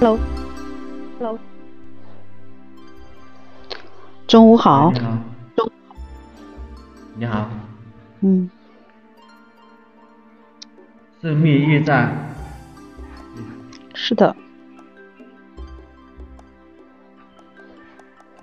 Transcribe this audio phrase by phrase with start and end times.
[0.00, 1.38] Hello，Hello，
[4.26, 4.90] 中午好。
[4.92, 5.18] 你好。
[5.56, 5.70] 中。
[7.14, 7.48] 你好。
[8.20, 8.50] 嗯。
[11.22, 12.12] 生命驿站。
[13.94, 14.34] 是的。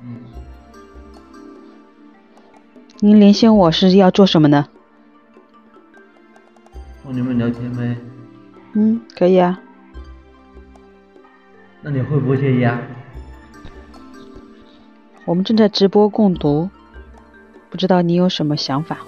[0.01, 0.15] 嗯。
[2.99, 4.67] 您联系我是要做什么呢？
[7.03, 7.97] 和你们聊天呗。
[8.73, 9.59] 嗯，可以啊。
[11.81, 12.79] 那你会不会介意啊？
[15.25, 16.69] 我们正在直播共读，
[17.69, 18.99] 不知道你有什么想法？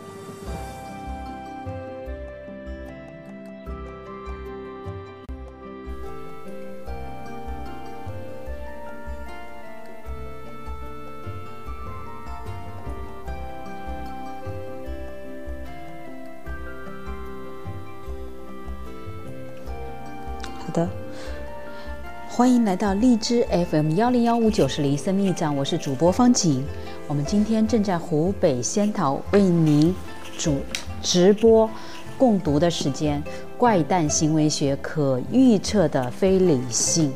[22.35, 26.65] 欢迎来到荔枝 FM 幺零幺五九十零生命站，我是主播方景。
[27.07, 29.93] 我们今天正在湖北仙桃为您
[30.35, 30.57] 主
[30.99, 31.69] 直播
[32.17, 33.23] 共读的时间，
[33.55, 37.11] 《怪诞行为学：可预测的非理性》。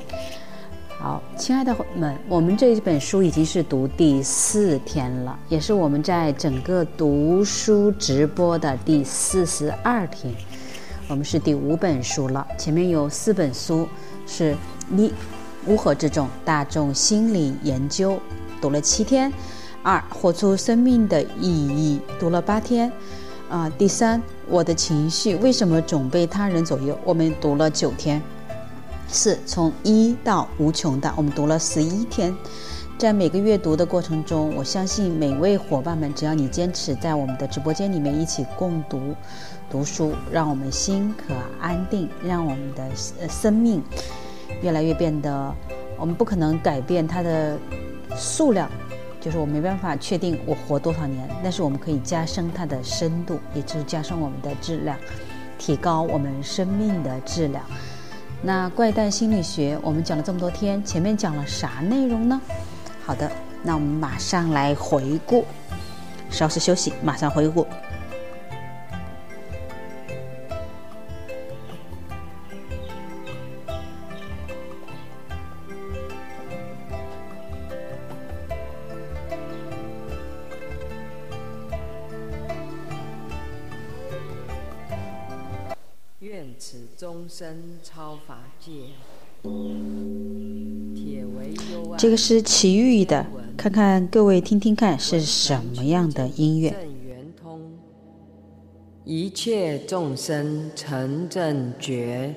[0.99, 10.31] 好，亲爱的们，我们这一本书已经是读第四天了，也是我们在整个读书直播的第四十二天。
[11.07, 13.89] 我们是第五本书了，前面有四本书
[14.27, 14.55] 是。
[14.95, 15.11] 一，
[15.65, 18.19] 乌合之众，大众心理研究，
[18.61, 19.31] 读了七天；
[19.83, 22.89] 二，活出生命的意义，读了八天；
[23.49, 28.21] 啊，第三，我的情绪为什么总被他人左右，我们读了九天；
[29.07, 32.35] 四，从一到无穷大，我们读了十一天。
[32.97, 39.13] 在每个阅读的过程中，我相信每位伙伴们，只要你坚持在我们的直播间里面一起共读
[39.69, 42.83] 读书，让我们心可安定，让我们的
[43.21, 43.83] 呃生命。
[44.61, 45.53] 越来越变得，
[45.97, 47.57] 我们不可能改变它的
[48.15, 48.69] 数量，
[49.19, 54.97] 就是我没办法确定我活多少年，但是我们可以加深它的深度，也就是加深我们的质量，
[55.57, 57.63] 提高我们生命的质量。
[58.41, 62.39] 那怪诞心理学，我们讲了这么多天，前面讲了啥内容呢？
[63.05, 63.31] 好的，
[63.63, 65.43] 那我们马上来回顾，
[66.29, 67.65] 稍事休息，马上回顾。
[87.83, 88.71] 超法界，
[91.95, 96.75] 这个是奇遇的，看看各位听听看是什么样的音乐。
[99.05, 102.33] 一切众生成正觉。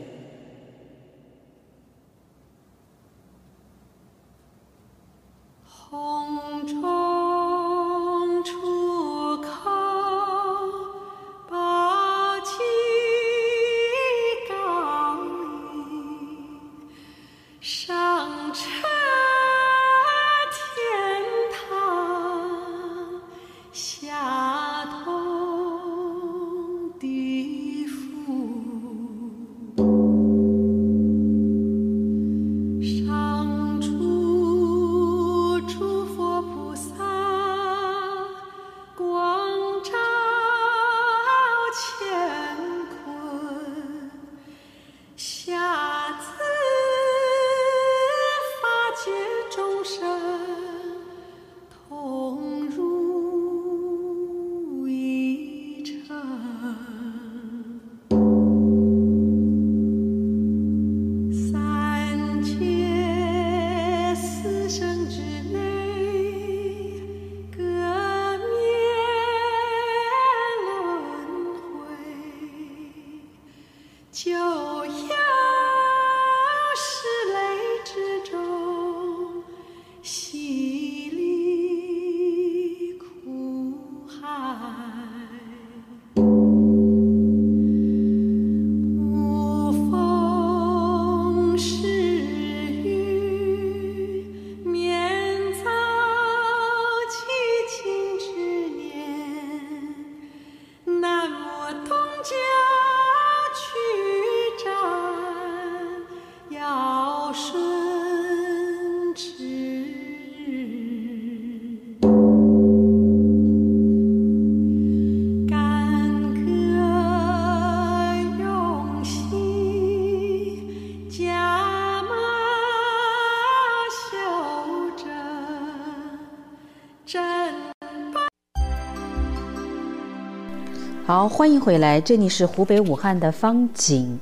[131.11, 134.17] 好，欢迎回来，这里是湖北武汉的方景，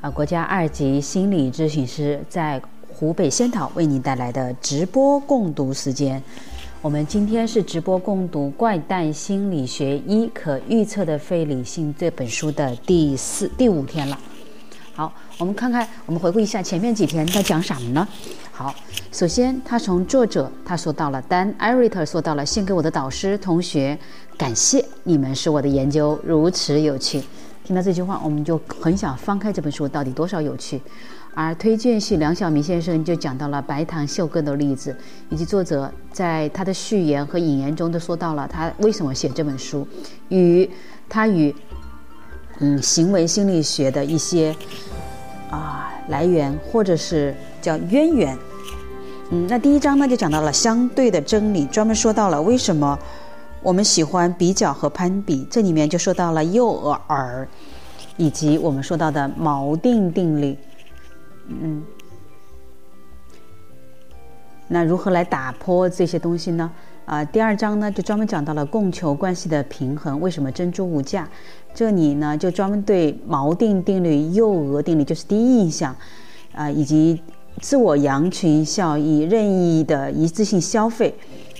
[0.00, 6.22] 啊，国家二级心理咨询师，在湖北仙桃为您带来的直播共读时间。
[6.80, 14.18] 我们今天是直播共读《怪诞心理学一：可预测的非理性》这本书的第四、第五天了。
[14.94, 18.08] 好，我们看看，我们回顾一下前面几天在讲什么呢？
[18.50, 18.74] 好，
[19.12, 23.98] 首先他从作者他说到了，丹艾瑞特说到了，献给我的导师同学，
[24.38, 27.22] 感谢你们使我的研究如此有趣。
[27.62, 30.80] 听到这句话，我们就很想翻开这本书，到底多少有趣。
[31.34, 34.96] 而推荐序梁晓明先生就讲到了白糖秀根的例子，
[35.30, 39.86] 以及作者在他的序言和引言中都说到了他为什么写这本书，
[40.28, 40.68] 与
[41.08, 41.54] 他与
[42.60, 44.54] 嗯行为心理学的一些
[45.50, 48.38] 啊来源或者是叫渊源。
[49.30, 52.96] 嗯，那第一章呢就讲到了相对的真理，专门说到了为什么
[53.64, 56.66] 我们喜欢比较和攀比，这里面就说到了诱
[57.08, 57.46] 饵，
[58.18, 60.54] 以及我们说到的锚定定律。
[61.48, 61.82] 嗯，
[64.68, 66.70] 那如何来打破这些东西呢？
[67.06, 71.26] 啊，第二章呢就专门讲到了供求关系的平衡，为什么珍珠无价？
[71.74, 75.96] 这里呢就专门对锚定定律、诱饵定律，就是第一印象，
[76.52, 77.18] 啊，以及
[77.62, 81.14] 自我羊群效益、任意的一次性消费。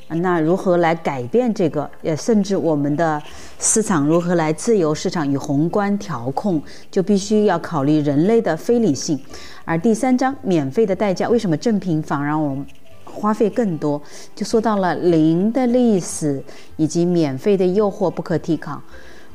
[0.09, 1.91] 那如何来改变这个？
[2.03, 3.21] 也甚至我们的
[3.59, 9.19] 市场如何来自由市场与宏观调控，就必须要考虑人类的非理性。
[9.65, 12.65] 而第三章免费的代价，为什么正品反而让我们
[13.05, 14.01] 花费更多？
[14.35, 16.43] 就说到了零的历史
[16.77, 18.81] 以及免费的诱惑不可抵抗。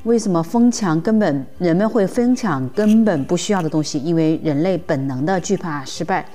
[0.04, 4.00] 为什么疯抢根本人们会疯抢根本不需要的东西？
[4.00, 6.26] 因为人类本能的惧怕失败。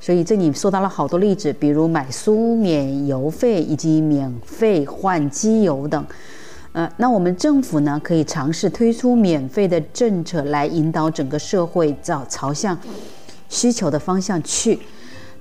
[0.00, 6.04] 所以这里说到了好多例子，比如买书免邮费以及免费换机油等。
[6.72, 12.78] 呃，那我们政府呢可以尝试推出免费的政策来引导整个社会朝朝向
[13.48, 14.78] 需求的方向去。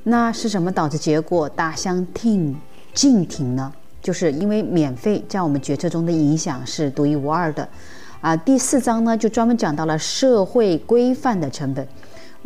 [0.03, 2.55] 那是什么导致结果大相径
[2.93, 3.71] 径庭呢？
[4.01, 7.67] 就是因为免费在我们决策中的影响是独一无二的。
[8.21, 11.87] 啊，第四章呢就专门讲到了社会规范的成本。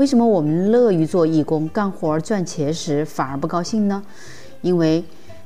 [0.01, 4.01] 为什么我们乐于做义工、干活赚钱时反而不高兴呢？
[4.61, 5.03] 因为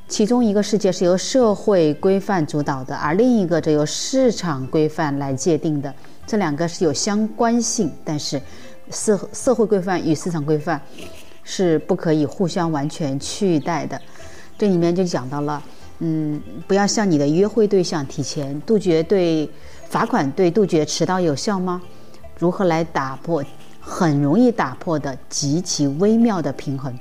[0.08, 5.94] 其中一个世界是由社会规范主导的，而另一个则由市场规范来界定的。
[6.26, 8.42] 这两个是有相关性，但是
[8.92, 10.82] 社社会规范与市场规范
[11.44, 14.00] 是不可以互相完全取代的。
[14.58, 15.62] 这里面就讲到了，
[16.00, 19.50] 嗯，不要向你的约会对象提钱，杜绝对
[19.90, 21.82] 罚款对杜绝迟到有效吗？
[22.40, 23.44] 如何来打破？
[23.88, 26.92] 很容易打破的极其微妙的平衡，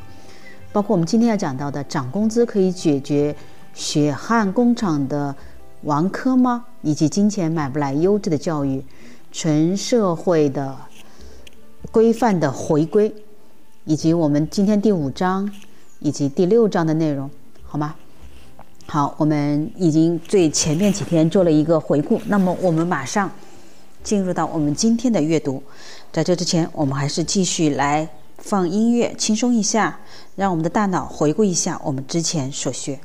[0.70, 3.34] 包括我们今天要讲到的涨工资可以解决
[3.72, 5.34] 血汗工厂的
[5.82, 6.66] 王珂吗？
[6.82, 8.84] 以及金钱买不来优质的教育，
[9.32, 10.76] 全社会的
[11.90, 13.12] 规范的回归，
[13.86, 15.50] 以及我们今天第五章
[16.00, 17.30] 以及第六章的内容，
[17.62, 17.94] 好吗？
[18.86, 23.30] 好，我们已经最前面几天做了一个回顾，那么我们马上
[24.04, 25.60] 进入到我们今天的阅读。
[26.12, 28.08] 在这之前，我们还是继续来
[28.38, 29.98] 放音乐，轻松一下，
[30.36, 33.00] 让我们的大脑回顾一下我们之前所学。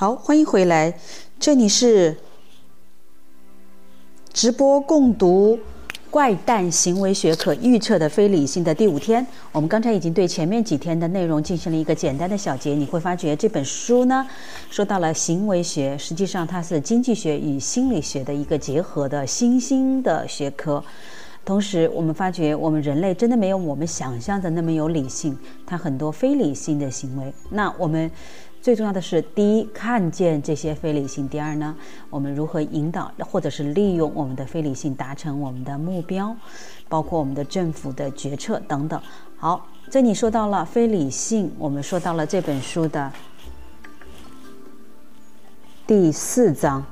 [0.00, 0.94] 好，欢迎回来，
[1.38, 2.16] 这里是
[4.32, 5.58] 直播共读
[6.10, 12.72] 《怪诞行为学可预测的非理性的第五天，我们刚才已经对前面几天的内容进行了一个简单的小结。
[12.72, 14.26] 你会发觉这本书呢，
[14.70, 20.82] 说到了行为学，实际上它是经济学与心理学的一个结合的新兴的学科。
[21.44, 27.30] 同时，我们发觉我们人类真的没有我们想象的那么有理性，它很多非理性的行为。
[27.50, 28.10] 那我们。
[28.62, 31.74] 最重要的是，第一，看见这些非理性；第二呢，
[32.10, 36.36] 我们如何引导或者是利用我们的非理性达成我们的目标，
[36.86, 39.00] 包括我们的政府的决策等等。
[39.38, 43.10] 好，这里说到了非理性，我们说到了这本书的
[45.86, 46.84] 第四章。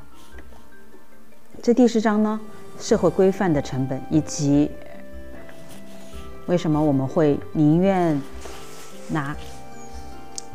[1.62, 2.40] 这第四章呢，
[2.80, 4.70] 社会规范的成本以及
[6.46, 8.18] 为什么我们会宁愿
[9.10, 9.36] 拿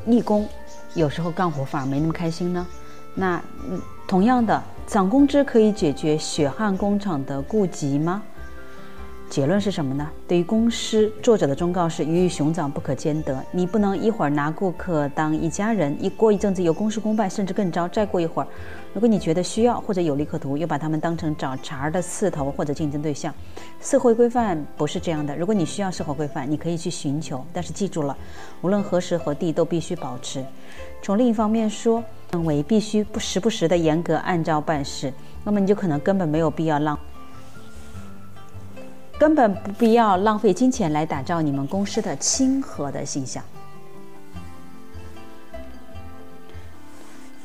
[0.07, 0.49] 立功。
[0.95, 2.65] 有时候干活反而没那么开心呢。
[3.15, 3.41] 那
[4.07, 8.21] 同样的，涨工资可以解决血汗工厂的痼疾吗？
[9.33, 10.07] 结论是什么呢？
[10.27, 13.43] 对于公司，作者的忠告是：鱼与熊掌不可兼得。
[13.51, 17.87] 你不能一会儿拿顾客当一家人，一过一阵子又公事公办，甚至更糟。
[17.87, 18.47] 再过一会儿，
[18.93, 23.33] 如果你觉得需要或者有利可图，又把他们当成找茬的刺头或者竞争对象。
[23.81, 25.35] 社会规范不是这样的。
[25.35, 28.15] 如果你需要社会规范，你可以去寻求，但是记住了，
[28.61, 30.45] 无论何时何地都必须保持。
[31.01, 35.11] 从另一方面说，认为必须不时不时的严格按照办事，
[35.43, 36.95] 那么你就可能根本没有必要浪。
[39.17, 43.43] 根本不必要浪费金钱来打造你们公司的亲和的形象。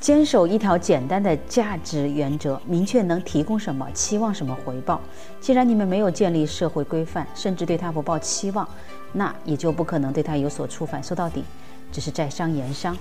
[0.01, 5.01] 坚守一条简单的价值原则，明确能提供什么，期望什么回报。
[5.41, 8.67] 既然你们没有建立社会规范，甚至对他不抱期望，
[9.13, 11.03] 那也就不可能对他有所触犯。
[11.03, 11.45] 说到底，
[11.93, 12.97] 只是在商言商。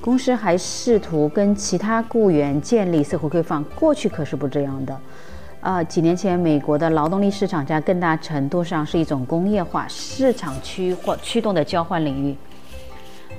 [0.00, 4.98] 公司还试图跟其他雇员建立社会规范，过去可是不这样的。
[5.60, 12.34] 啊，几年前，美国的劳动力市场在更大程度上是一种工业化市场驱或驱动的交换领域，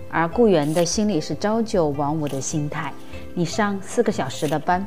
[0.07, 2.93] 而雇员的心理是朝九晚五的心态。
[3.33, 4.85] 你上四个小时的班，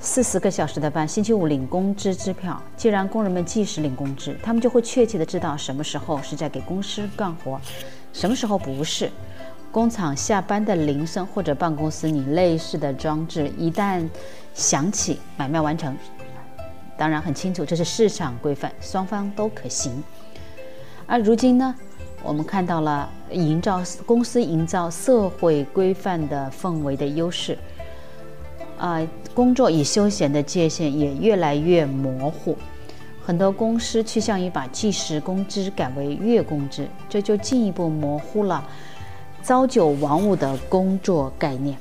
[0.00, 2.58] 四十个小时的班，星期五领工资支票。
[2.74, 7.60] 既然工人们计时领工资，他们就会确切的知道什么时候是在给公司干活，
[8.14, 9.10] 什么时候不是。
[9.70, 14.02] 工厂下班的铃声或者办公室里类似的装置，一旦
[14.58, 15.96] 响起，买卖完成。
[16.96, 20.02] 当然很清楚，这是市场规范，双方都可行。
[21.06, 21.72] 而如今呢，
[22.24, 27.56] 我们看到了营造公司营造社会规范的氛围的优势。
[28.78, 29.00] 啊，
[29.32, 32.56] 工作与休闲的界限也越来越模糊。
[33.24, 38.66] 很多公司趋向于把计时工资改为月工资，这就进一步模糊了。
[39.44, 41.78] 朝九晚五的工作概念，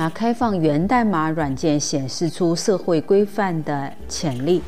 [0.00, 4.62] 啊，开放源代码软件显示出社会规范的潜力。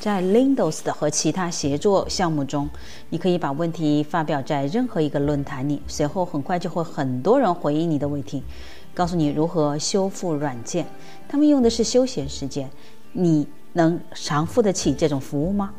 [0.00, 2.68] 在 Lindos 的和其他协作项目中，
[3.08, 8.42] 你可以把问题发表在任何一个论坛里，随后很快就会很多人回应你的问题，
[8.92, 10.84] 告诉你如何修复软件。
[11.28, 12.68] 他们用的是休闲时间，
[13.12, 15.70] 你能偿付得起这种服务吗？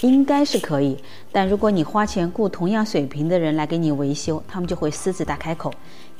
[0.00, 0.96] 应该是可以，
[1.30, 5.72] 但如果你花钱雇同样水平的人来给你维修，他们就会狮子大开口，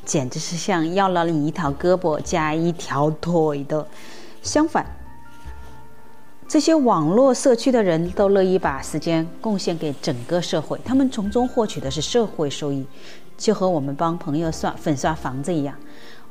[0.04, 3.86] 简直是像要了你一条胳膊加一条腿的。
[4.42, 4.84] 相反，
[6.46, 12.86] 这些网络社区的人都乐意把时间贡献给整个社会，他们从中获取的是社会收益，
[13.38, 15.74] 就和我们帮朋友刷粉刷房子一样。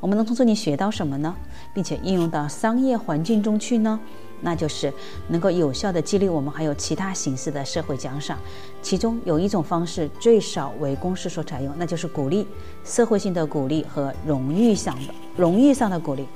[0.00, 1.34] 我们能从这里学到什么呢？
[1.72, 3.98] 并且应用到商业环境中去呢？
[4.44, 4.92] 那就是
[5.28, 8.38] 能够有效的激励我们，还有其他形式的社会奖赏。
[8.82, 12.46] 其中有一种方式最少为公司所采用，那就是鼓励
[12.84, 16.26] 社会性的鼓励和荣誉上的荣誉上的鼓励。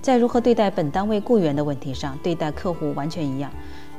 [0.00, 3.50] 在如何对待本单位雇员的问题上，对待客户完全一样。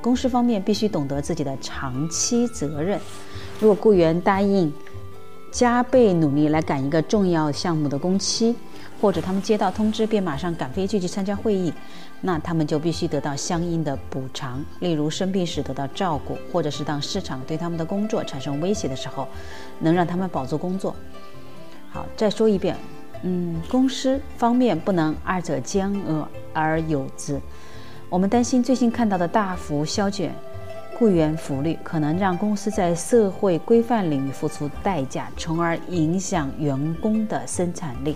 [0.01, 2.99] 公司方面必须懂得自己的长期责任。
[3.59, 4.73] 如果雇员答应
[5.51, 8.55] 加倍努力来赶一个重要项目的工期，
[9.03, 11.73] 或者他们接到通知便马上赶飞机去参加会议，
[12.21, 19.27] 那他们就必须得到相应的补偿，例如生病时得到照顾，或者是当市场对他们的工作产生威胁的时候，
[19.77, 20.95] 能让他们保住工作。
[21.91, 22.77] 好，再说一遍，
[23.23, 27.37] 嗯，公司方面不能二者兼恶而有之。
[28.07, 30.33] 我们担心最新看到的大幅削减
[30.97, 38.15] 雇员福利，可能让公司在社会规范领域付出代价，从而影响员工的生产力。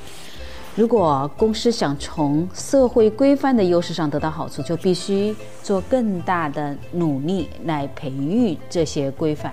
[0.77, 9.51] 如果公司想从社会规范的优势上得到好处，就必须做更大的努力来培育这些规范。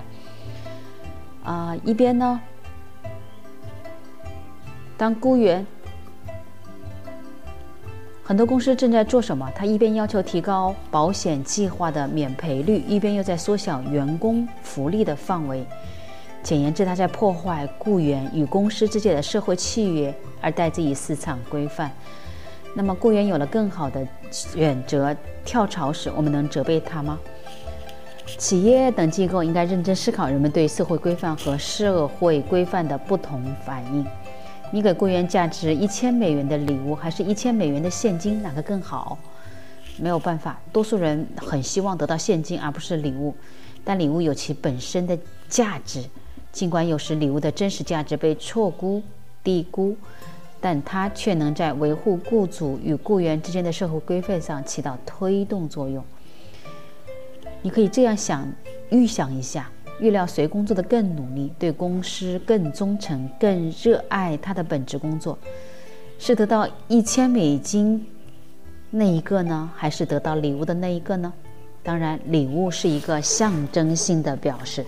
[1.43, 2.39] 啊，一边呢，
[4.99, 5.67] 当雇员
[8.23, 9.51] 很多公司正在做什么？
[9.57, 15.67] 他一边要求提高保险计划的免赔率，一边又在缩小员工福利的范围。
[16.45, 21.91] 简言之，他在破坏雇员与公司之间的社会契约，而代之以市场规范。
[22.75, 27.19] 那么，雇员有了更好的选择跳槽时，我们能责备他吗？
[28.37, 34.07] 企业等机构应该认真思考人们对社会规范和社会规范的不同反应。
[34.71, 39.17] 你给雇员价值一千美元的礼物，还是一千美元的现金，哪个更好？
[39.97, 43.35] 没有办法，多数人很希望得到现金而不是礼物，
[43.83, 45.17] 但礼物有其本身的
[45.49, 46.03] 价值，
[46.55, 49.03] 尽管有时礼物的真实价值被错估、
[49.43, 49.97] 低估，
[50.61, 56.03] 但它却能在维护雇主与雇员之间的社会规范上起到推动作用。
[57.61, 58.49] 你可以这样想，
[58.91, 59.69] 预想一下。
[59.99, 65.37] 预料谁工作的更努力，对公司更忠诚，更热爱他的本职工作，
[66.21, 68.07] 是得到一千美金
[68.91, 71.33] 那一个呢，还是得到礼物的那一个呢？
[71.83, 74.87] 当然，礼物是一个象征性的表示。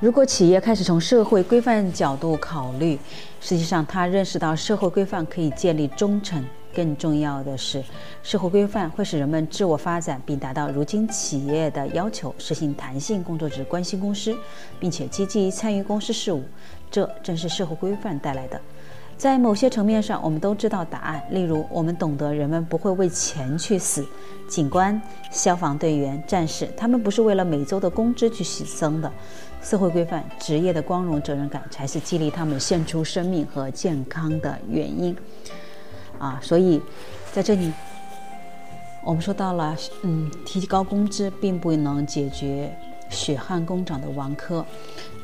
[0.00, 2.98] 如果企业开始从社会规范角度考虑，
[3.38, 6.42] 实际上他认识到社会规范可以建立忠诚。
[6.74, 7.84] 更重要的是，
[8.22, 14.34] 社会规范会使人们自我发展，并达到如今企业的要求，实行弹性工作制，关心公司，
[14.78, 16.42] 并且积极参与公司事务。
[16.90, 18.58] 这正是社会规范带来的。
[19.18, 21.22] 在某些层面上，我们都知道答案。
[21.30, 24.06] 例如，我们懂得人们不会为钱去死，
[24.48, 24.98] 警官、
[25.30, 29.12] 消防队员、战士，他们不是为了每周的工资去牺牲的。
[29.62, 35.16] 社会规范、职业的光荣责任感，才是激励他们献出生命和健康的原因。
[36.18, 36.80] 啊，所以
[37.32, 37.72] 在这里，
[39.04, 42.74] 我们说到了，嗯，提高工资并不能解决
[43.08, 44.64] 血汗工厂的亡科，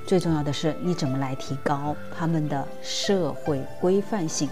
[0.07, 4.49] 最重要的是你怎么来提高他们的社会规范性。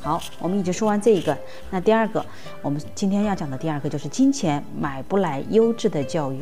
[0.00, 1.36] 好，我们已经说完这一个，
[1.70, 2.24] 那第二个，
[2.60, 6.40] 我们今天要讲的第二个就是金钱买不来优质的教育。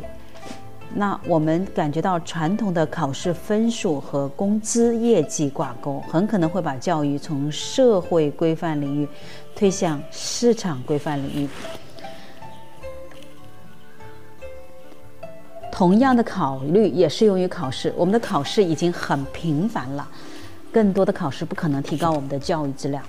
[0.93, 9.07] 那我们感觉到传统的考试分数和工资业绩挂钩，很可能会把教育从社会规范领域
[9.55, 11.49] 推向市场规范领域。
[15.71, 17.91] 同样的考虑也适用于考试。
[17.95, 20.07] 我们的考试已经很频繁了，
[20.71, 23.01] 更多的考试不可能提高我们的教育质量。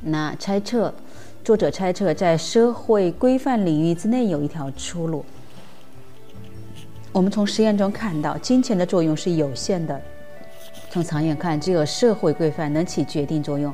[0.00, 0.94] 那猜测，
[1.42, 5.24] 作者猜测，在社会规范领域之内有一条出路。
[7.14, 10.02] 我们从实验中看到，金钱的作用是有限的。
[10.90, 13.72] 从长远看，只有社会规范能起决定作用。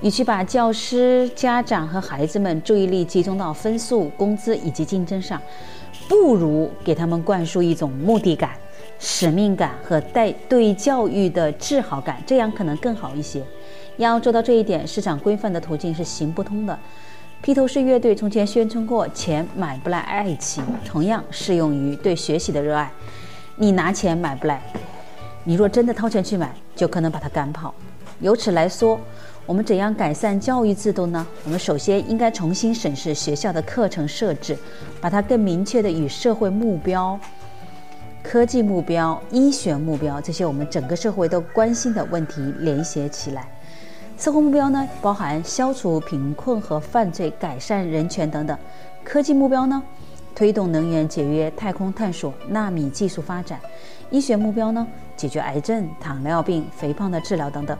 [0.00, 5.38] 与其把教师、家长和孩子们注意力集中到分数、工资以及竞争上，
[6.08, 8.52] 不如给他们灌输一种目的感、
[8.98, 13.42] 使命感和带对教育的自豪感，这样可能更好一些。
[13.98, 16.78] 要做到这一点，市场规范的途径是行不通的。
[17.42, 22.90] 披头士乐队从前宣称过：“钱买不来爱情。”同样适用于对学习的热爱。
[23.56, 24.60] 你拿钱买不来，
[25.42, 27.74] 你若真的掏钱去买，就可能把它赶跑。
[28.20, 29.00] 由此来说，
[29.46, 31.26] 我们怎样改善教育制度呢？
[31.44, 34.54] 我们首先应该重新审视学校的课程设置，
[35.00, 37.18] 把它更明确的与社会目标、
[38.22, 43.48] 科技目标、医学目标这些我们整个社会都关心的问题联系起来。
[44.20, 48.54] 社会目标呢，包含消除贫困和犯罪、改善人权等等；
[49.02, 49.82] 科技目标呢，
[50.34, 53.58] 推动能源节约、太空探索、纳米技术发展；
[54.10, 57.74] 医学目标呢，解决癌症、糖尿病、肥胖的治疗等等。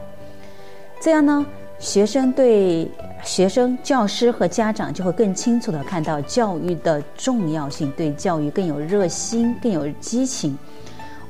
[0.99, 1.45] 这样呢，
[1.79, 2.91] 学生对
[3.23, 10.57] 学生、教师和家长就会更清楚地看到教育的重要性，对教育更有热心、更有激情。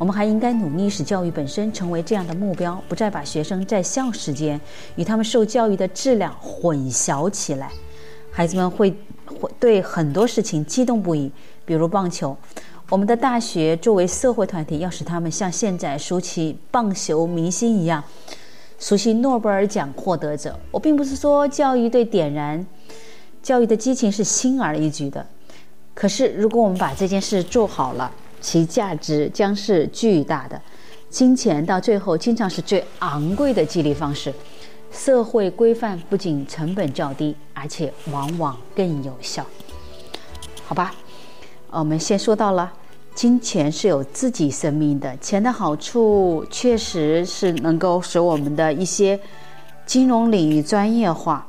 [0.01, 4.59] 我们还应该努力使教育本身成为这样的目标，不再把学生在校时间
[4.97, 7.71] 与他们受教育的质量混淆起来。
[8.31, 8.91] 孩子们会
[9.27, 11.31] 会对很多事情激动不已，
[11.67, 12.35] 比如棒球。
[12.89, 18.03] 我们的大学作为社会团体，要使他们像现在熟悉棒球明星一样，
[18.79, 20.59] 熟悉诺贝尔奖获得者。
[20.71, 22.67] 我并不是说教育对点燃
[23.43, 25.27] 教育的激情是轻而易举的，
[25.93, 28.11] 可是如果我们把这件事做好了。
[28.41, 30.61] 其价值将是巨大的，
[31.09, 34.33] 金钱到最后经常是最昂贵的激励方式。
[34.93, 39.47] 社会规范不仅成本较低，而且往往更有效。
[40.67, 40.93] 好吧，
[41.71, 42.73] 我们先说到了，
[43.15, 45.17] 金钱是有自己生命的。
[45.19, 49.19] 钱的好处确实是能够使我们的一些
[49.87, 51.47] 金融领域专业化，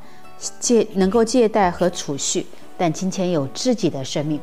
[0.60, 2.46] 借能够借贷和储蓄，
[2.78, 4.40] 但金钱有自己的生命。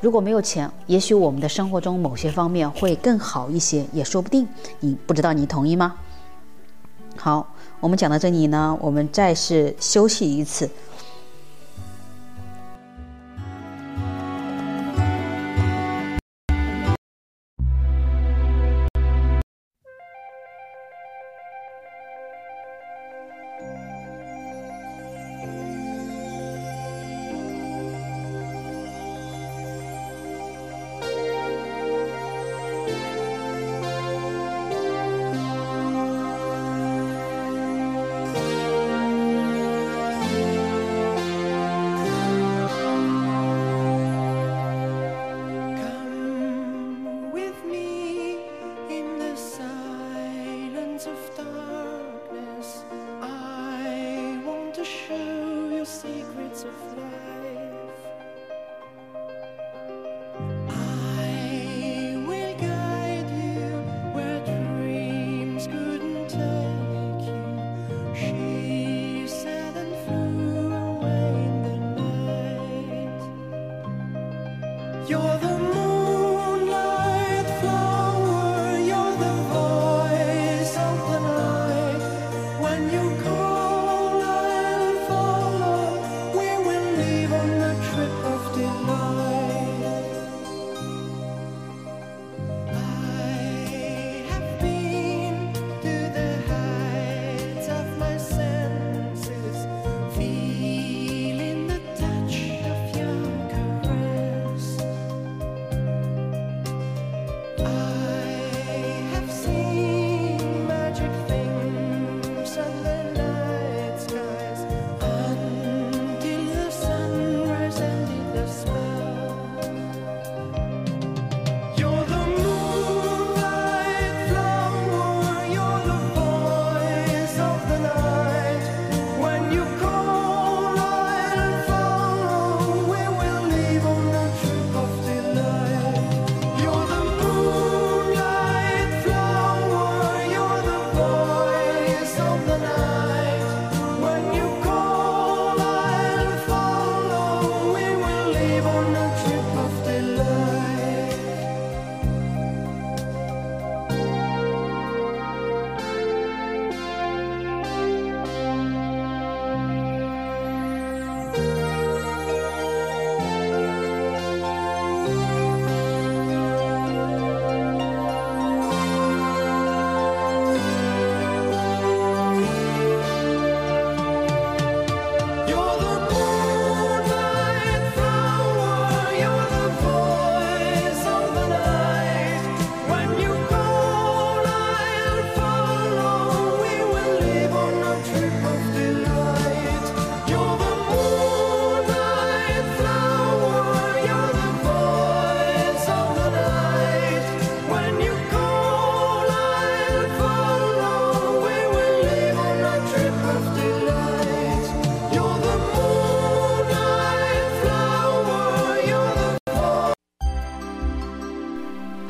[0.00, 4.46] 如果没有钱，也许我们的生活中某些方面会更好一些，也说不定。
[4.80, 5.94] 你不知道，你同意吗？
[7.16, 10.68] 好，我们讲到这里呢，我们再是休息一次。
[75.08, 75.75] You're the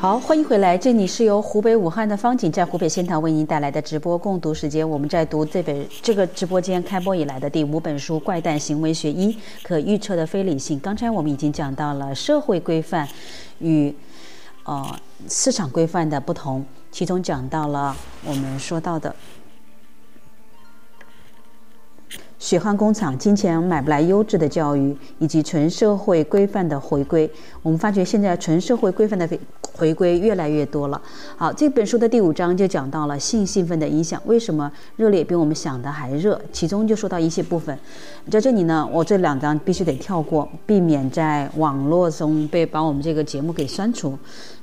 [0.07, 4.89] 好，欢迎回来，这里是由湖北武汉的方景在湖北仙桃为您带来的直播共读时间。
[4.89, 10.77] 我们在读这本这个直播间开播以来的第五本书《怪诞行为学一：可预测的非理性》。
[10.81, 13.05] 刚才我们已经讲到了社会规范
[13.59, 13.93] 与
[14.63, 17.93] 呃市场规范的不同，其中讲到了
[18.23, 19.13] 我们说到的。
[22.39, 27.29] 血汗工厂，金钱买不来优质的教育，以及纯社会规范的回归。
[27.63, 29.27] 我们发觉现在纯社会规范的
[29.73, 31.01] 回归越来越多了。
[31.35, 36.39] 好，这本书的第五章就讲到了性兴奋的影响，为什么热烈比我们想的还热？
[36.51, 37.77] 其中就说到一些部分，
[38.29, 44.17] 在这里呢，我这两章必须得跳过，避免在网络中被把我们这个节目给删除。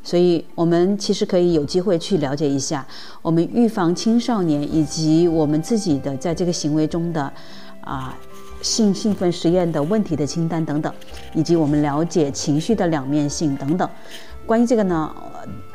[0.05, 2.87] 所以，我们其实可以有机会去了解一下
[3.23, 7.33] 我们预防青少年以及我们自己的在这个行为中的。
[7.87, 8.17] 啊，
[8.63, 10.91] 性兴奋实验的问题的清单等等，
[11.35, 13.87] 以及我们了解情绪的两面性等等。
[14.47, 15.15] 关于这个呢，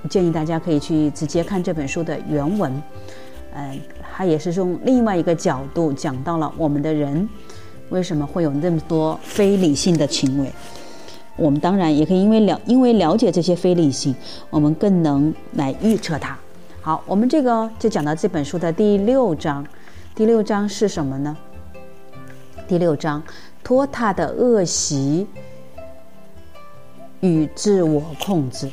[0.09, 2.81] 建议大家可以去直接看这本书的原文。
[3.53, 3.79] 嗯，
[4.11, 7.29] 它也是从另外一个角度讲到了我们的人
[7.89, 10.51] 为什么会有那么多非理性的行为。
[11.39, 14.13] 我们当然也可以因为了因为了解这些非理性，
[14.49, 16.37] 我们更能来预测它。
[16.81, 19.65] 好，我们这个就讲到这本书的第六章。
[20.15, 21.35] 第六章是什么呢？
[22.67, 23.23] 第六章，
[23.63, 25.25] 拖沓的恶习
[27.21, 28.69] 与自我控制，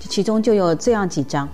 [0.00, 1.48] 其中就有这样几章：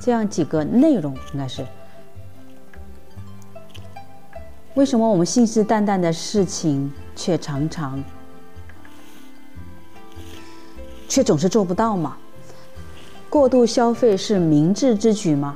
[0.00, 1.64] 这样几个内容应该是。
[4.74, 6.90] 为什么我们信誓旦旦的事情，
[7.20, 8.02] 却常常
[11.06, 12.16] 却总是做不到嘛？
[13.28, 15.54] 过度消费是明智之举吗？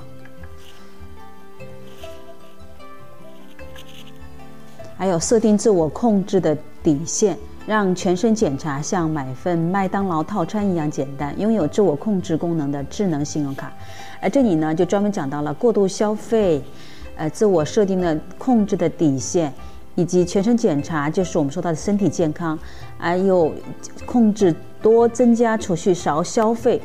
[4.99, 11.35] 还有设定自我控制的底线，让全身检查像买份麦当劳套餐一样简单。
[11.41, 13.73] 拥有自我控制功能的智能信用卡，
[14.21, 16.63] 而这里呢就专门讲到了过度消费，
[17.17, 19.53] 呃，自我设定的控制的底线，
[19.95, 22.59] 以及全身检查，就是我们说到的身体健康，
[22.99, 23.53] 还有
[24.05, 26.81] 控制多增加储蓄少消费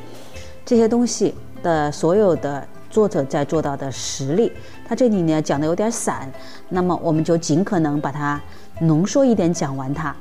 [0.66, 4.52] 这些东西的所有的作者在做到的实例。
[4.88, 6.32] 他这里呢讲的有点散，
[6.70, 8.42] 那么我们就尽可能把它
[8.80, 10.16] 浓缩一点讲完它。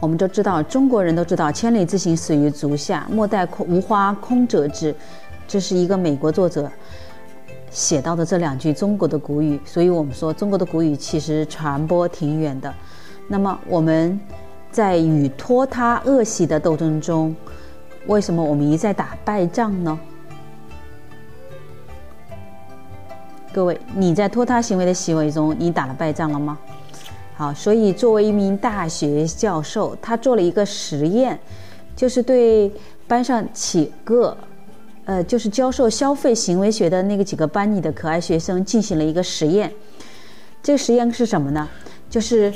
[0.00, 4.94] 我们都知道，中国人都知道“千里之行，始于足下，莫待空无花空折枝”，
[5.48, 6.70] 这是一个美国作者
[7.74, 9.60] 写到的这两句中国的古语。
[9.66, 12.72] 所以我们说，中国的古语其实传播挺远的。
[13.28, 14.18] 那么我们
[14.70, 17.34] 在与拖沓恶习的斗争中，
[18.06, 19.98] 为什么我们一再打败仗呢？
[23.52, 26.58] 各位，你在拖沓行为的行为中，你打了败仗了吗？
[27.36, 31.38] 好，所以作为一名大学教授，他做了一个实验，
[31.96, 32.72] 就是对
[33.08, 34.36] 班上几个，
[35.06, 39.70] 呃，就是教授消费行为学的那个几个班里的可爱学生进行了一个实验。
[40.62, 41.68] 这个实验是什么呢？
[42.08, 42.52] 就是，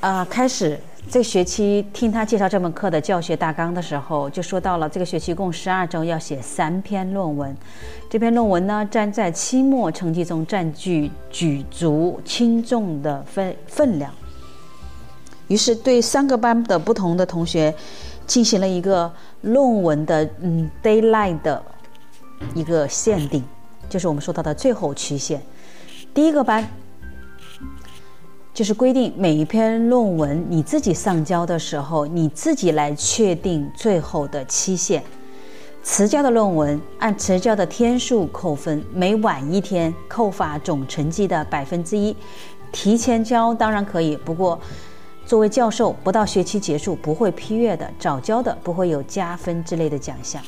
[0.00, 0.78] 啊、开始
[1.10, 7.54] 这学期听他介绍这门课的教学大纲的时候，就说到了这个学期共十二周要写三篇论文，
[8.08, 14.10] 这篇论文呢占在期末成绩中占据举足轻重的分分量。
[15.48, 17.72] 于是对三个班的不同的同学
[18.26, 19.12] 进行了一个
[19.42, 21.62] 论文的嗯 d a y l i g h t 的
[22.54, 23.42] 一个限定，
[23.88, 25.40] 就是我们说到的最后期限。
[26.12, 26.66] 第一个班
[28.52, 35.02] 就是规定每一篇论文你自己上交的时候，你自己来确定最后的期限。
[35.82, 42.16] 迟交的论文按迟交的天数扣分，每晚一天扣罚总成绩的百分之一。
[42.72, 44.58] 提前交当然可以，不过
[45.26, 50.40] 作为教授，不到学期结束不会批阅的，早交的不会有加分之类的奖项。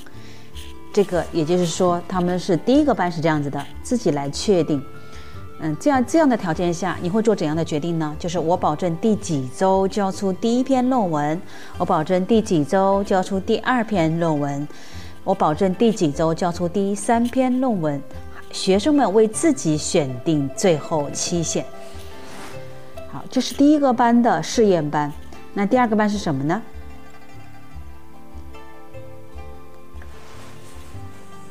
[0.92, 4.80] 这个也就是说，他们是第一个班是这样子的，自己来确定。
[5.60, 8.14] 嗯，这样这样的条件下，你会做怎样的决定呢？
[8.20, 11.42] 就是我保证第几周交出第一篇论文，
[11.76, 14.68] 我保证第几周交出第二篇论文，
[15.24, 18.00] 我保证第几周交出第三篇论文。
[18.52, 21.64] 学生们为自己选定最后期限。
[23.10, 25.12] 好，这是第一个班的试验班。
[25.54, 26.60] 那第二个班是什么呢？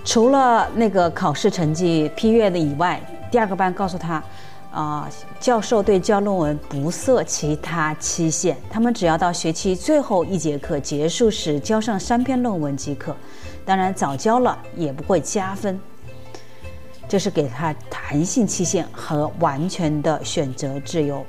[0.06, 4.24] 除了那个考试成绩批阅的以外，第二个班告诉他，
[4.72, 13.14] 啊、教授对交论文不设其他期限，他们只要到学期最后一节课结束时交上三篇论文即可。
[13.66, 15.78] 当然，早交了也不会加分。
[17.10, 21.26] 这是给他弹性期限和完全的选择自由。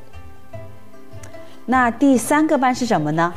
[1.70, 3.31] 那第三个班是什么呢？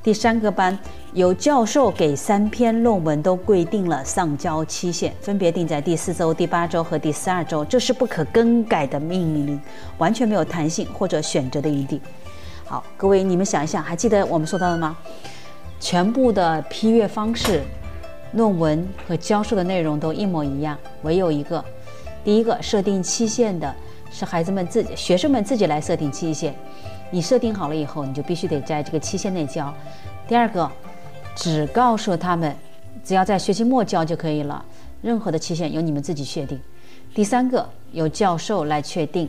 [0.00, 0.78] 第三个班
[1.12, 9.60] 由教授给三篇论文都规定了上交期限，分别定在第四周、第八周和第十二周，这是不可更改的命令，
[9.98, 12.00] 完全没有弹性或者选择的余地。
[12.64, 14.96] 好，各位你们想一想，还记得我们说到的吗？
[15.80, 17.64] 全部的批阅方式、
[18.34, 21.64] 论文和教授的内容都一模一样，唯有一个，
[22.22, 23.74] 第一个设定期限的
[24.12, 26.54] 是孩子们自己、学生们自己来设定期限。
[27.10, 29.72] 你设定好了以后，你就必须得在这个期限内交。
[30.26, 30.70] 第二个，
[31.34, 32.54] 只告诉他们，
[33.02, 34.64] 只要在学期末交就可以了，
[35.00, 36.60] 任何的期限由你们自己确定。
[37.14, 39.28] 第三个，由教授来确定，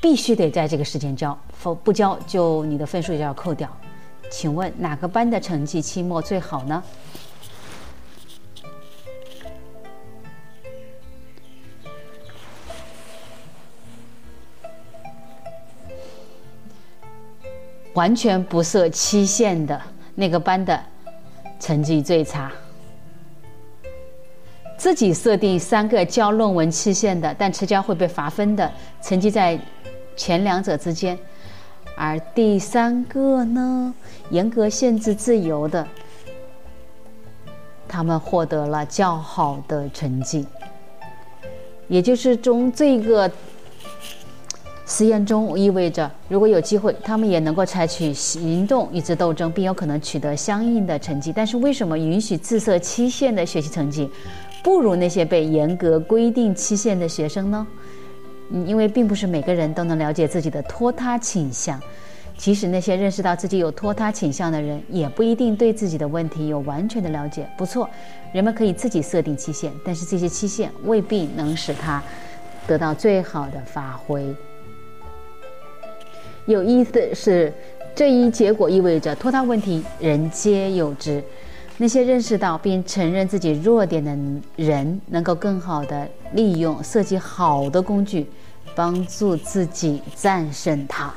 [0.00, 3.68] 必须得在这个时间交，否不交就你的分数就要扣掉。
[4.30, 6.82] 请问哪个班的成绩期末最好呢？
[17.98, 19.80] 完全不设期限的
[20.14, 20.80] 那个班的
[21.58, 22.48] 成绩最差。
[24.76, 28.70] 自己设定三个交论文期限的，但迟交会被罚分的，
[29.02, 29.58] 成绩在
[30.16, 31.18] 前两者之间。
[31.96, 33.92] 而第三个呢，
[34.30, 35.84] 严格限制自由的，
[37.88, 40.46] 他们获得了较好的成绩。
[41.88, 43.28] 也就是从这个
[44.90, 51.30] 实验中意味着，如果有机会，他们也能够采取行动与之斗争，并有可能取得相应的成绩。
[51.30, 54.10] 但是，为什么允许自设期限的学习成绩
[54.64, 57.66] 不如那些被严格规定期限的学生呢？
[58.64, 61.78] 因为并不是每个人都能了解自己的拖沓倾向，
[62.38, 67.46] 即使那些认识到自己有拖沓倾向的人，也不一定对自己的问题有完全的了解。
[67.58, 67.86] 不错，
[68.32, 72.02] 人们可以自己设定期限，但是这些期限未必能使他
[72.66, 74.34] 得到最好的发挥。
[76.48, 77.52] 有意思的是，
[77.94, 81.22] 这一结果意味着拖沓问题人皆有之。
[81.76, 84.16] 那些认识到并承认自己弱点的
[84.56, 88.26] 人，能够更好地利用设计好的工具，
[88.74, 91.12] 帮助自己战胜它。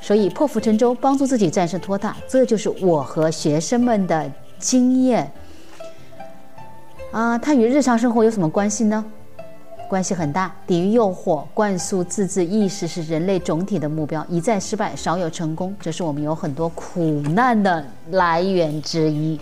[0.00, 4.28] 所以，破釜沉舟，帮助自己战胜拖沓，这就是我和学生们的
[4.58, 5.30] 经验。
[7.12, 9.04] 啊，它与日常生活有什么关系呢？
[9.92, 10.50] 关系很大。
[10.66, 19.38] 抵御诱惑、灌输自治意识是人类总体的目标，一再失败，少有成功，这是我们有很多苦难的来源之一。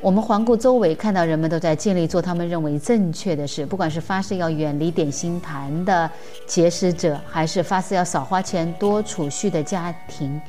[0.00, 6.08] 我们环顾周围，看到人们都在尽力做他们认为正确的事，不管是发誓要远离点心盘的
[6.46, 10.40] 节食者，还是发誓要少花钱、多储蓄的家庭，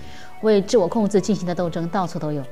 [0.41, 2.43] 为自我控制进行的斗争，到处都有。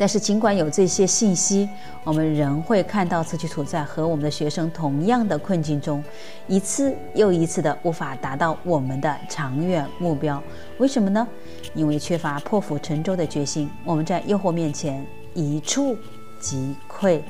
[0.00, 1.68] 但是，尽管有这些信息，
[2.04, 6.02] 我们仍会看到自己处在和我们的学生同样的困境中，
[6.46, 10.42] 一次又一次的无法达到我们的长远目标。
[10.78, 11.28] 为什么呢？
[11.74, 15.94] 因为缺乏破釜沉舟的决心，我们在诱惑面前一触
[16.40, 17.20] 即溃。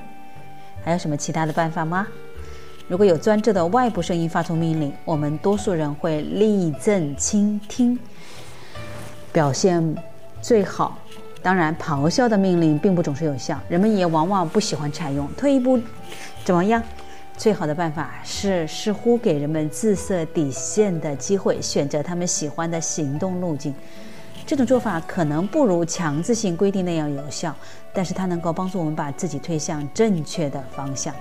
[0.85, 2.07] 还有什么其他的办法吗？
[2.87, 7.99] 如果有专制的外部声音发出命令，我们多数人会立正倾听，
[9.33, 9.97] 表现
[10.41, 10.97] 最好。
[11.43, 15.27] 当然，咆哮的命令并不总是有效，人们也往往不喜欢采用。
[15.37, 15.81] 退一步，
[16.45, 16.83] 怎么样？
[17.37, 23.75] 最好的办法是似乎给人们自设底线的机会，选择他们喜欢的行动路径。
[24.47, 27.55] 这种做法可能不如强制性规定那样有效，
[27.95, 31.15] 但是它能够帮助我们把自己推向正确的方向。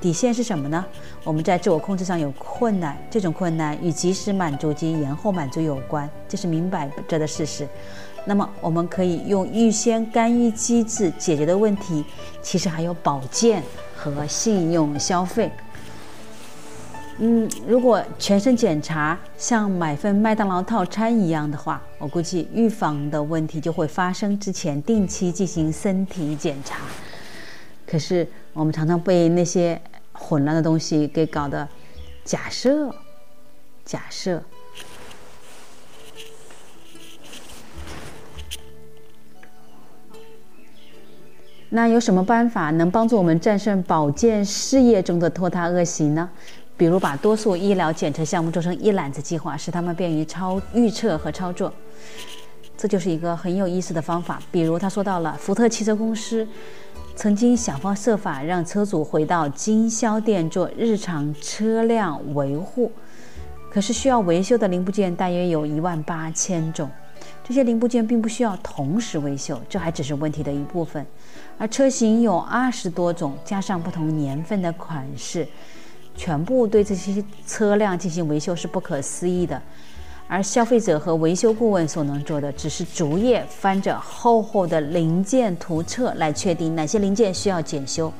[0.00, 0.82] 底线是什么呢？
[1.24, 7.68] 我们在自我控制上有困难，这种困难与及时满足及延后满足有关，这是明摆着的事实。
[8.24, 12.04] 那么，我们可以用预先干预机制解决的问题，
[12.42, 13.62] 其实还有保健
[13.96, 15.50] 和信用消费。
[17.18, 26.78] 嗯，如果全身检查像买份麦当劳套餐一样的话，我估计预防的问题就会发生之前定期进行身体检查。
[27.86, 29.80] 可是我们常常被那些
[30.12, 31.68] 混乱的东西给搞得，
[32.24, 32.94] 假设，
[33.84, 34.42] 假设。
[41.72, 46.28] 那有什么办法能帮助我们战胜保健事业中的拖沓恶习呢？
[46.76, 51.72] 比如把多数医疗检测项目做成一揽子计划，使他们便于操预测和操作。
[52.76, 54.42] 这就是一个很有意思的方法。
[54.50, 56.44] 比如他说到了福特汽车公司
[57.14, 62.90] 曾经想方设法让车主回到经销店做日常车辆维护，
[63.70, 66.90] 可是需要维修的零部件大约有一万八千种。
[67.44, 71.06] 这些零部件并不需要同时维修，这还只是问题的一部分。
[71.60, 75.46] 而车型有二十多种，加上不同年份的款式，
[76.16, 79.60] 全部对这些车辆进行维修是不可思议的。
[80.26, 88.10] 而消费者和维修顾问所能做的，只是逐页翻着厚厚的零件图册来确定哪些零件需要检修。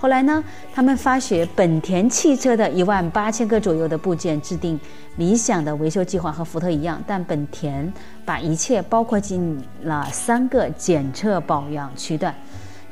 [0.00, 0.42] 后来呢，
[0.72, 4.78] 他们发掘本田汽车的一万八千个左右的部件制定
[5.16, 7.92] 理想的维修计划和福特一样，但本田
[8.24, 12.32] 把一切包括进了三个检测保养区段，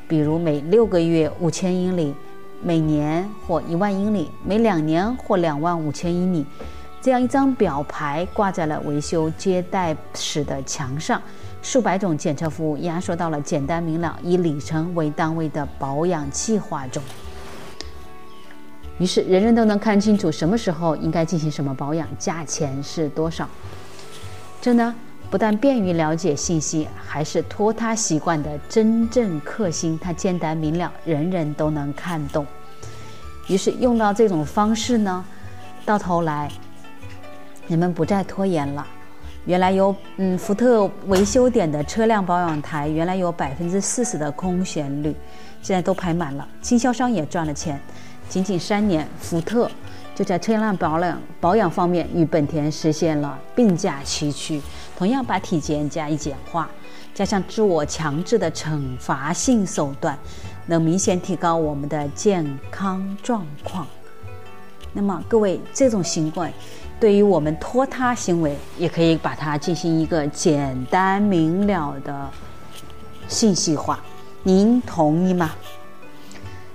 [0.05, 2.13] 比如每六个月五千英里，
[2.61, 6.45] 每年或一万英里，每两年或两万五千英里。
[6.99, 11.21] 这样一张表牌挂在了维修接待室的墙上，
[11.67, 17.03] 数百种检测服务压缩到了简单明了、以里程为单位的保养计划中。
[18.97, 23.49] 于是，人人都能看清楚什么时候应该进行什么保养，价钱是多少。
[24.61, 24.95] 这呢，
[25.29, 29.99] 不但便于了解信息，还是拖沓习惯的真正克星。
[30.01, 32.47] 它简单明了，人人都能看懂。
[33.47, 35.25] 于是，用到这种方式呢，
[35.85, 36.49] 到头来。
[37.67, 38.87] 人们不再拖延了。
[39.47, 45.15] 原来有嗯福特维修点的车辆保养台，原来有百分之四十的空闲率，
[45.61, 46.45] 现在都排满了。
[46.61, 47.79] 经销商也赚了钱。
[48.27, 49.71] 仅仅三年，福特
[50.13, 54.61] 就在车辆保养保养方面与本田实现了并驾齐驱。
[54.97, 56.69] 同样把体检加以简化，
[57.13, 60.19] 加上自我强制的惩罚性手段，
[60.65, 63.87] 能明显提高我们的健康状况。
[64.91, 66.51] 那么各位，这种行为
[66.99, 72.29] 对于我们拖沓行为，也可以把它进行一个简单明了的
[73.27, 73.99] 信息化。
[74.43, 75.51] 您同意吗？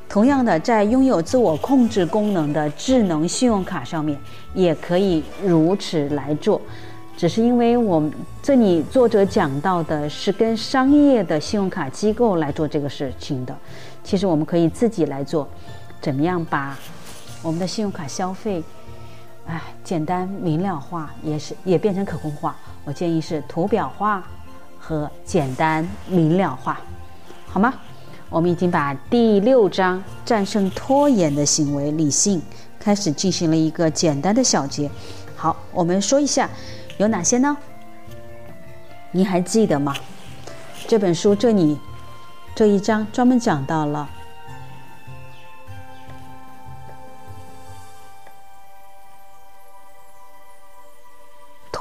[0.08, 4.18] 同样的，在拥有自我控制功能的智能信用卡上面，
[4.52, 6.60] 也可以如此来做。
[7.16, 8.12] 只是因为我们
[8.42, 13.56] 这里作者讲到的是跟商业的信用卡机构来做这个事情的，
[14.04, 15.48] 其实我们可以自己来做。
[16.00, 16.76] 怎么样把
[17.42, 18.62] 我们的信用卡消费，
[19.46, 22.54] 哎，简单明了化，也是也变成可控化？
[22.84, 24.22] 我建议是图表化
[24.78, 26.80] 和简单明了化，
[27.46, 27.74] 好吗？
[28.30, 32.40] 我们已经把第六章战胜拖延的行为理性
[32.80, 34.90] 开始进行了一个简单的小结。
[35.36, 36.48] 好，我们说一下
[36.96, 37.56] 有哪些呢？
[39.10, 39.94] 您还记得吗？
[40.88, 41.78] 这本书这里
[42.54, 44.08] 这一章专门讲到了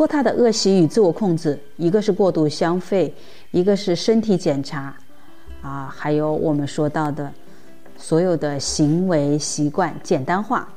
[0.01, 3.13] 拖沓的恶习与自我控制，一个是过度消费，
[3.51, 4.97] 一个是身体检查，
[5.61, 7.31] 啊，还有我们说到的
[7.97, 10.67] 所有的行为习惯简单化、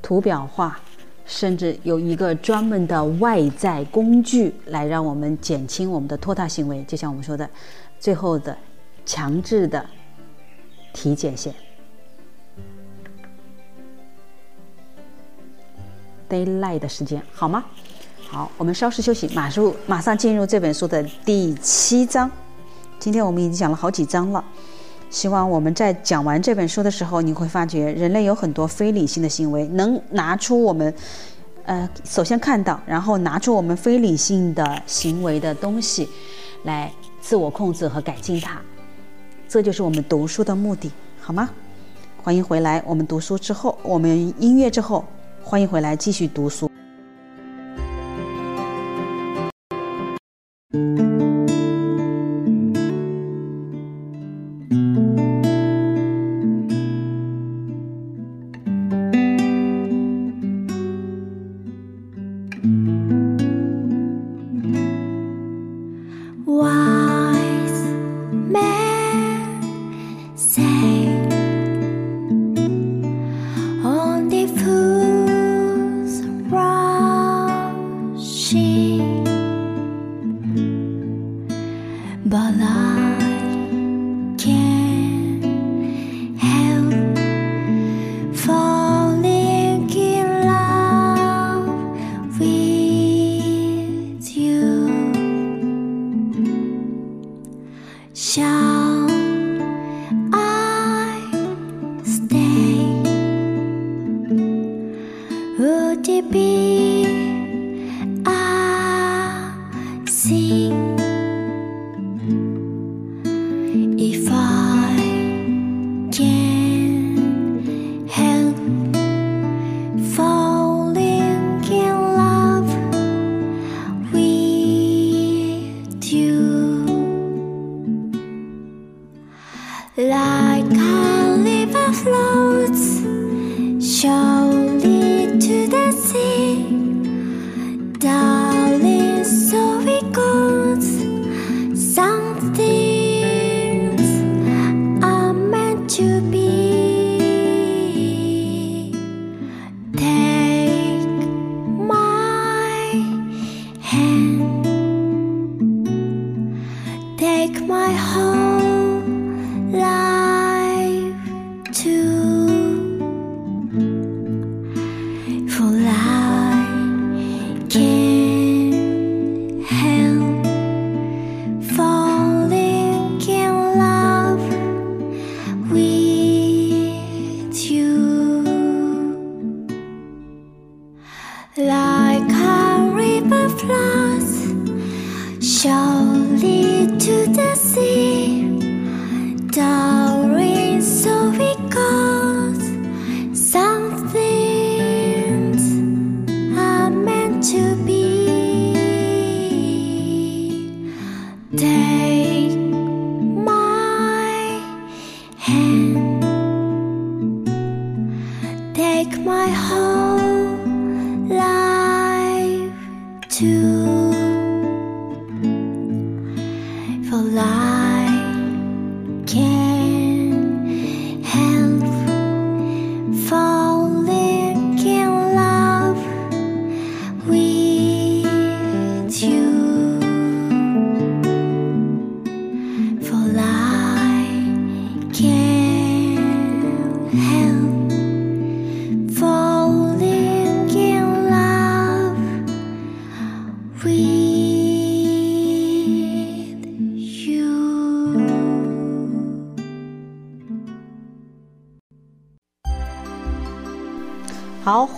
[0.00, 0.80] 图表化，
[1.26, 6.82] 甚至有一个专门的外在工具来让我们减轻我们的拖沓行为。
[6.84, 7.46] 就像我们说的，
[8.00, 8.56] 最后的
[9.04, 9.84] 强制的
[10.94, 11.54] 体检线
[16.32, 17.62] d a y l i g h t 的时间，好吗？
[18.30, 22.30] 好，我们稍事休息，马上马上进入这本书的第七章。
[22.98, 24.42] 今天我们已经讲了好几章了，
[25.10, 30.94] 希望我们在讲完这本书的时候，你会发觉人类有很多非理性的行为，能拿出我们，
[31.64, 36.08] 呃，首先看到，然后拿出我们非理性的行为的东西，
[36.62, 38.58] 来自我控制和改进它。
[39.46, 41.50] 这就是我们读书的目的，好吗？
[42.22, 45.04] 欢迎回来，我们读书之后，我们音乐之后，
[45.44, 46.71] 欢迎回来继续读书。
[106.02, 107.01] Would it be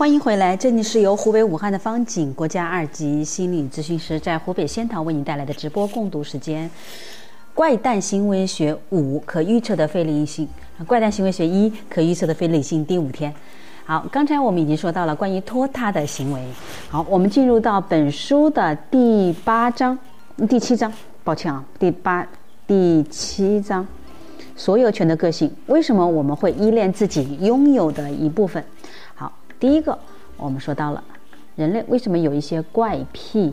[0.04, 6.70] 欢迎回来，这里是由湖北武汉的方景国家二级心理咨询师在湖北仙桃为你带来的直播共读时间。
[7.54, 10.46] 怪诞行为学五可预测的非理性，
[10.86, 13.34] 怪诞行为学一可预测的非理性第五天。
[13.86, 16.44] 好，刚才我们已经说到了关于拖沓的行为。
[16.90, 19.98] 好，我们进入到本书的第八章、
[20.46, 20.92] 第七章，
[21.24, 22.28] 抱歉啊，第八、
[22.66, 23.88] 第七章，
[24.54, 25.50] 所有权的个性。
[25.68, 28.62] 为什么我们会依恋自己拥有的一部分？
[29.64, 29.98] 第一个
[30.36, 31.02] 我们说到了
[31.56, 33.50] 人类为什么有一些怪癖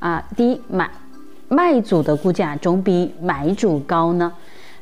[0.00, 0.26] 啊？
[0.34, 0.90] 第一，买
[1.46, 4.32] 卖主的估价总比买主高呢？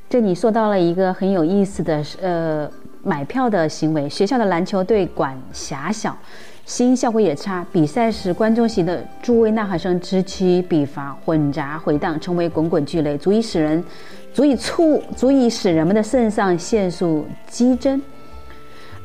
[0.08, 2.66] 这里说到了一个很有意思的呃
[3.02, 4.08] 买票的行为。
[4.08, 6.16] 学校的篮球队馆狭小，
[6.64, 7.66] 吸音效果也差。
[7.70, 13.84] 比赛时观众席的诸位呐喊声此起彼伏，混杂回荡，成为滚滚巨雷，足以使人，
[14.32, 18.00] 足以促，足以使人们的肾上腺素激增。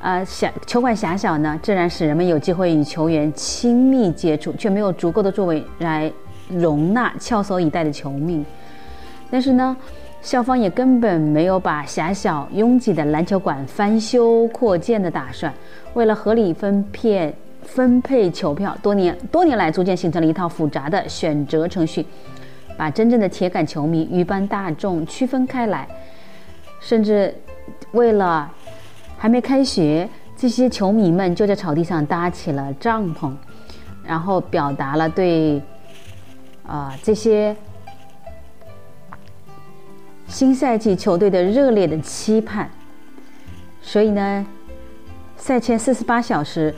[0.03, 6.11] 呃，狭球馆狭小呢，自然使人们有机会与球员亲密接触，却没有足够的座位来
[6.49, 8.43] 容纳翘首以待的球迷。
[9.31, 9.77] 但是呢，
[10.21, 15.53] 校方也根本没有把狭小拥挤的篮球馆翻修扩建的打算。
[15.93, 22.05] 为了合理分配分配球票，多年多年来逐渐形成了一套复杂的选择程序，
[22.75, 25.87] 把真正的铁杆球迷与一般大众区分开来，
[26.81, 27.33] 甚至
[27.93, 28.51] 为了
[29.23, 33.31] 还没开学，这些球迷们就在草地上搭起了帐篷，
[34.03, 35.61] 然后表达了对
[36.67, 37.55] 啊、这些
[40.27, 42.69] 新赛季球队的热烈的期盼。
[43.81, 44.45] 所以呢，
[45.37, 46.75] 赛前四十八小时，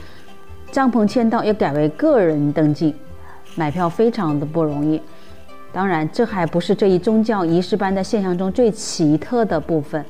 [0.72, 2.94] 帐篷签到要改为个人登记，
[3.56, 5.02] 买票非常的不容易。
[5.74, 10.06] 当然，这还不是这一宗教仪式般的现象中最奇特的部分。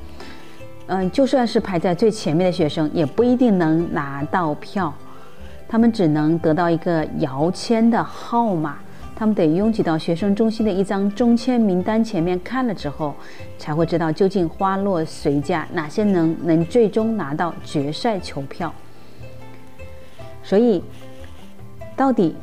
[0.88, 4.92] 嗯，就算是排在最前面的学生，也不一定能拿到票，
[5.68, 8.78] 他们只能得到一个摇签的号码。
[9.18, 13.14] 他们得拥挤到学生中心的一张中签名单前面看了之后，
[13.58, 18.70] 才会知道究竟花落谁家，哪些能能最终拿到决赛球票。
[20.42, 20.84] 所以，
[21.96, 22.36] 到底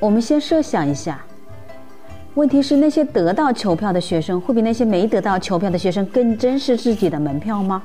[0.00, 1.24] 我们先设想一下，
[2.36, 7.82] 问题是那些得到球票的学生会比那些没得到球票的学生更珍视自己的门票吗？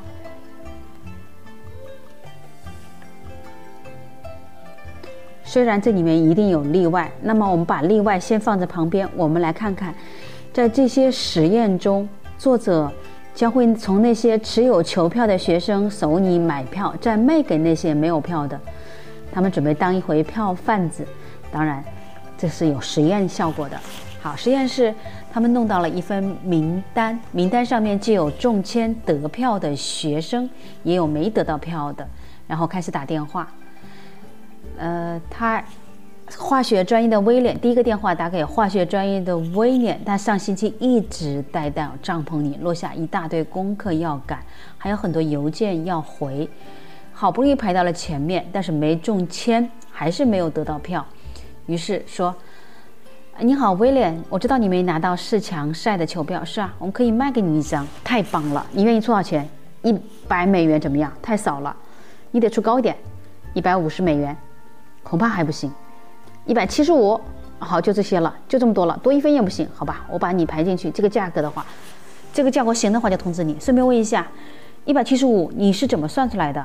[5.45, 9.95] 虽然这里面一定有例外，那么我们把例外先放在旁边，我们来看看，
[10.51, 12.91] 在这些实验中，作者
[13.33, 18.59] 将会从那些持有球票的学生手里买票，再卖给那些没有票的。
[19.31, 21.07] 他们准备当一回票贩子，
[21.53, 21.81] 当然，
[22.37, 23.79] 这是有实验效果的。
[24.23, 24.93] 好，实验室
[25.33, 30.47] 他们弄到了一份名单，名单上面既有中签得票的学生，
[30.83, 32.07] 也有没得到票的，
[32.47, 33.51] 然后开始打电话。
[34.77, 35.63] 呃，他
[36.37, 44.39] 化学专业的威廉第一个电话打给化学专业的威廉，他上星期一直待在帐篷里，落下一大堆功课要赶，
[44.77, 46.47] 还有很多邮件要回，
[47.11, 51.03] 好不容易排到了前面，但是没中签，还是没有得到票，
[51.65, 52.35] 于是说。
[53.39, 58.63] 你好，威廉，我知道你没拿到世强赛的球票，是啊，我们可以卖给你一张，太棒了！
[58.71, 59.47] 你愿意出多少钱？
[59.81, 59.91] 一
[60.27, 61.11] 百美元怎么样？
[61.23, 61.75] 太少了，
[62.29, 62.95] 你得出高一点，
[63.53, 64.35] 一百五十美元，
[65.01, 65.71] 恐怕还不行。
[66.45, 67.19] 一百七十五，
[67.57, 70.05] 好，就这些了，就这么多了，多一分也不行，好吧？
[70.07, 71.65] 我把你排进去，这个价格的话，
[72.31, 73.57] 这个价格行的话就通知你。
[73.59, 74.27] 顺便问一下，
[74.85, 76.63] 一百七十五你是怎么算出来的？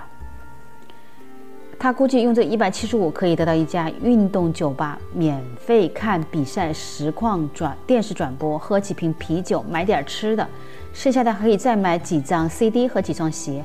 [1.79, 10.49] 他估计用这一百七十五可以得到一家运动酒吧，免费看比赛实况转电视转播，喝几瓶啤酒，买点吃的，
[10.95, 13.63] 剩下的可以再买几张 CD 和几双鞋。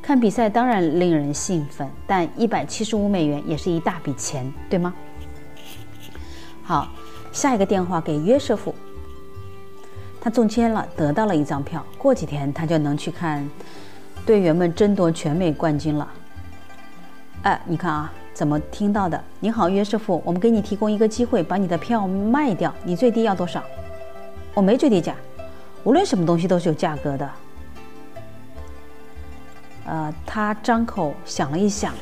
[0.00, 4.92] 看比赛当然令人兴奋，但一百七十五美元也是一大笔钱，对吗？
[6.64, 6.88] 好，
[7.32, 8.74] 下一个电话给约瑟夫，
[10.20, 13.48] 他中签了，得到了一张票，过几天他就能去看
[14.24, 16.08] 队员们争夺全美冠军了。
[17.42, 19.20] 哎，你看啊，怎么听到的？
[19.40, 23.60] 你好，约师傅，我们给你提供一个机会，把你的票卖掉，你最低要多少？
[24.54, 25.12] 我没最低价，
[25.82, 27.30] 无论什么东西都是有价格的。
[29.86, 31.92] 呃，他张口想了一想，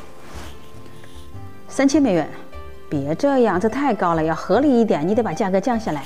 [1.68, 2.28] 三千美元，
[2.90, 6.04] 别这样，这太高了，要合理一点，你得把价格降下来。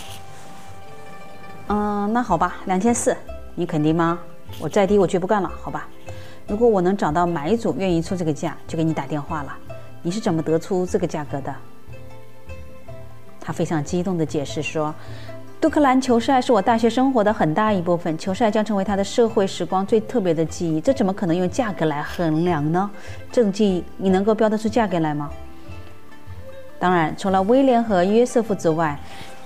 [1.66, 3.16] 嗯，那好吧，两千四，
[3.56, 4.16] 你肯定吗？
[4.60, 5.88] 我再低我绝不干了，好吧？
[6.46, 9.56] 如果我能找到买主愿意出这个价，就给你打电话了。
[10.02, 11.54] 你是怎么得出这个价格的？”
[13.40, 14.94] 他非常激动地解释说
[15.60, 20.80] ：“杜克兰球赛是我大学生活的很大一部分，球赛将成为他的社会时光最特别的记忆。
[20.80, 22.90] 这怎么可能用价格来衡量呢？
[23.32, 25.30] 这种记忆，你能够标得出价格来吗？”
[26.78, 28.98] 当然，除了威廉和约瑟夫之外，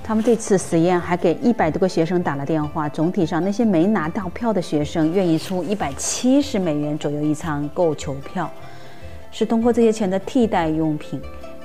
[0.03, 2.89] 他们这次实验还给一百多个学生打了电话。
[2.89, 8.51] 总体上，那些没拿到票的学生愿意出一百七十美元左右一张购球票，
[9.31, 11.21] 是通过这些钱的替代用品，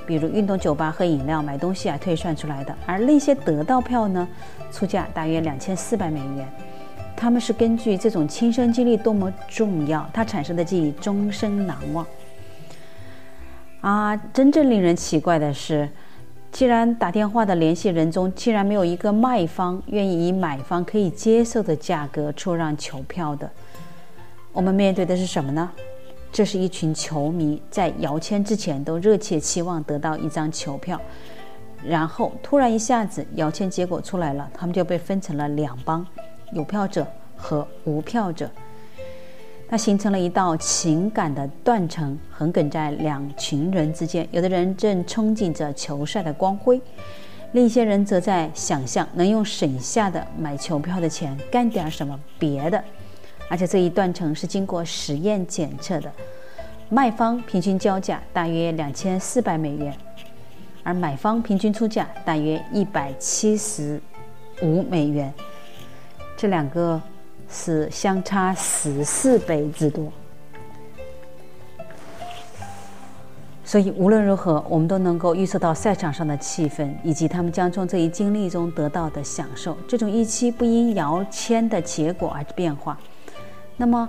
[0.06, 2.76] 比如运动酒吧喝饮料、买东西啊推算出来的。
[2.84, 4.28] 而那些得到票呢，
[4.70, 6.46] 出价大约两千四百美元。
[7.16, 12.04] 他们是根据这种亲身经历多么重要，它产生的记忆终身难忘。
[13.80, 15.88] 啊，真正令人奇怪的是，
[16.54, 23.50] 既然打电话的联系人中竟然没有一个卖方愿意以买方可以接受的价格出让球票的，
[24.52, 25.68] 我们面对的是什么呢？
[26.30, 31.00] 这是一群球迷在摇签之前都热切期望得到一张球票，
[31.84, 36.06] 然后突然一下子摇签结果出来了，他们就被分成了两帮：
[36.52, 37.04] 有票者
[37.36, 38.48] 和无票者。
[39.74, 44.24] 它形成了一道情感的断层，横亘在两群人之间。
[44.30, 46.80] 有的人正憧憬着球赛的光辉，
[47.50, 52.80] 另一些人则在想象能用省下的买球票的钱干点什么别的。
[53.50, 56.08] 而且这一断层是经过实验检测的，
[56.88, 59.92] 卖方平均交价大约两千四百美元，
[60.84, 64.00] 而买方平均出价大约一百七十
[64.62, 65.34] 五美元。
[66.36, 67.02] 这两个。
[67.56, 70.12] 是相差十四倍之多，
[73.64, 79.78] 所以无论如何，我们都能够预测到赛场上的气氛，以及他们将从这一经历中得到的享受。
[79.86, 82.98] 这种预期不因摇签的结果而变化。
[83.76, 84.08] 那么，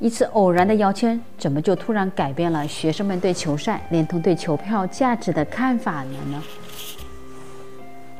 [0.00, 6.42] 一次偶然的摇签，怎么就突然改变了学生们对球赛，连同对球票价值的看法了呢？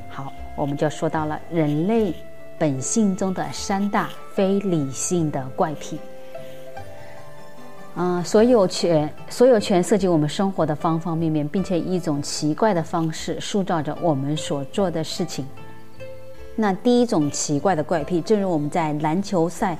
[0.08, 2.14] 好，我们就说到了人类。
[2.58, 5.98] 本性中的三大非理性的怪癖，
[7.94, 15.46] 啊，所有权所有权涉及我们生活的方方面面，并且以一种奇怪的方式塑造着我们所做的事情。
[16.56, 19.76] 那第一种奇怪的怪癖，正如我们在篮球赛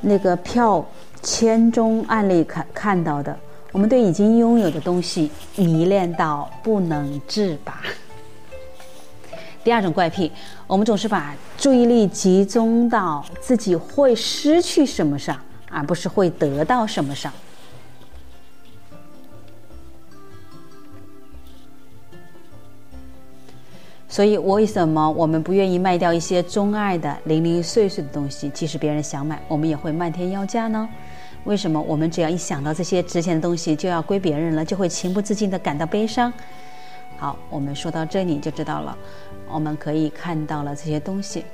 [0.00, 0.86] 那个票
[1.22, 3.34] 签中案例看看到的，
[3.72, 7.82] 我们对已经拥有的东西迷恋到不能自拔。
[9.68, 10.32] 第二种怪癖，
[10.66, 15.36] 我们总是把注意力集中到自己会失去什么上，
[15.70, 17.30] 而不是会得到什么上。
[24.08, 28.48] 所以，为什么我们不愿意卖掉一些钟爱的零零碎碎的东西？
[28.48, 30.88] 即使别人想买，我们也会漫天要价呢？
[31.44, 36.32] 为什么我们只要一想到这些值钱的东西就要归别人了，就会情不自禁地感到悲伤？
[37.18, 38.96] 好，我们说到这里就知道了。
[39.50, 41.44] 我们可以看到了这些东西。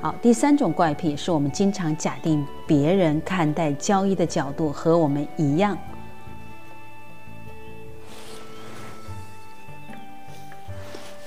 [0.00, 5.78] 好，第三种怪癖是我们经常假定别人看待交易的角度和我们一样。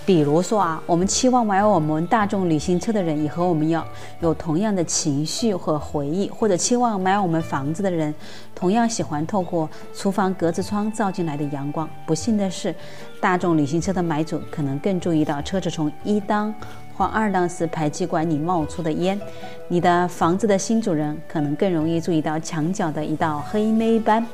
[0.08, 3.86] 比如说啊，我们期望买我们大众旅行车的人也和我们要
[4.22, 8.16] 有同样的情绪和回忆，或者期望买我们房子的人
[8.56, 11.90] 同样喜欢透过厨房格子窗照进来的阳光。
[12.06, 12.74] 不幸的是，
[13.20, 16.56] 大众旅行车的买主可能更注意到车子从一档
[16.96, 19.20] 或二档时排气管里冒出的烟；
[19.68, 24.26] 你的房子的新主人可能更容易注意到墙角的一道黑霉斑。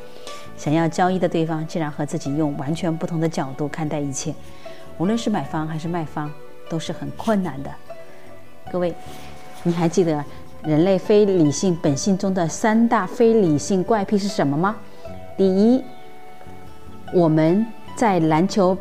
[0.56, 4.32] 想要交易的对方竟然和自己用完全不同的角度看待一切。
[4.98, 6.32] 无论是买方还是卖方，
[6.70, 7.72] 都是很困难的。
[8.72, 8.94] 各位，
[9.64, 10.24] 你还记得
[10.64, 14.76] 人类非理性本性中的三大非理性怪癖是什么吗？
[15.38, 15.84] 第一，
[17.14, 17.66] 我们
[17.96, 18.78] 在篮球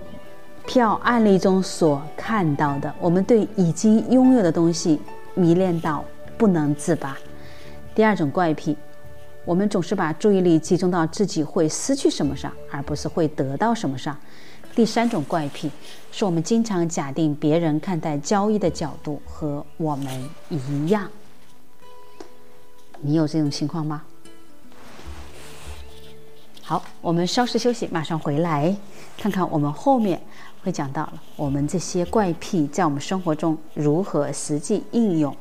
[0.67, 5.01] 票案例中所看到的，我们对已经拥有的东西
[5.35, 6.05] 迷恋到
[6.37, 7.17] 不能自拔。
[7.95, 8.77] 第二种怪癖，
[9.45, 14.17] 我们总是把注意力集中到自己会失去什么上，而不是会得到什么上。
[14.75, 15.71] 第三种怪癖，
[16.11, 21.09] 是我们经常假定别人看待交易的角度和我们一样。
[23.01, 24.03] 你有这种情况吗？
[26.63, 28.75] 好，我们稍事休息，马上回来，
[29.19, 30.19] 看看我们后面
[30.63, 35.37] 会讲到了我们这些怪癖在我们生活中如何实际应用。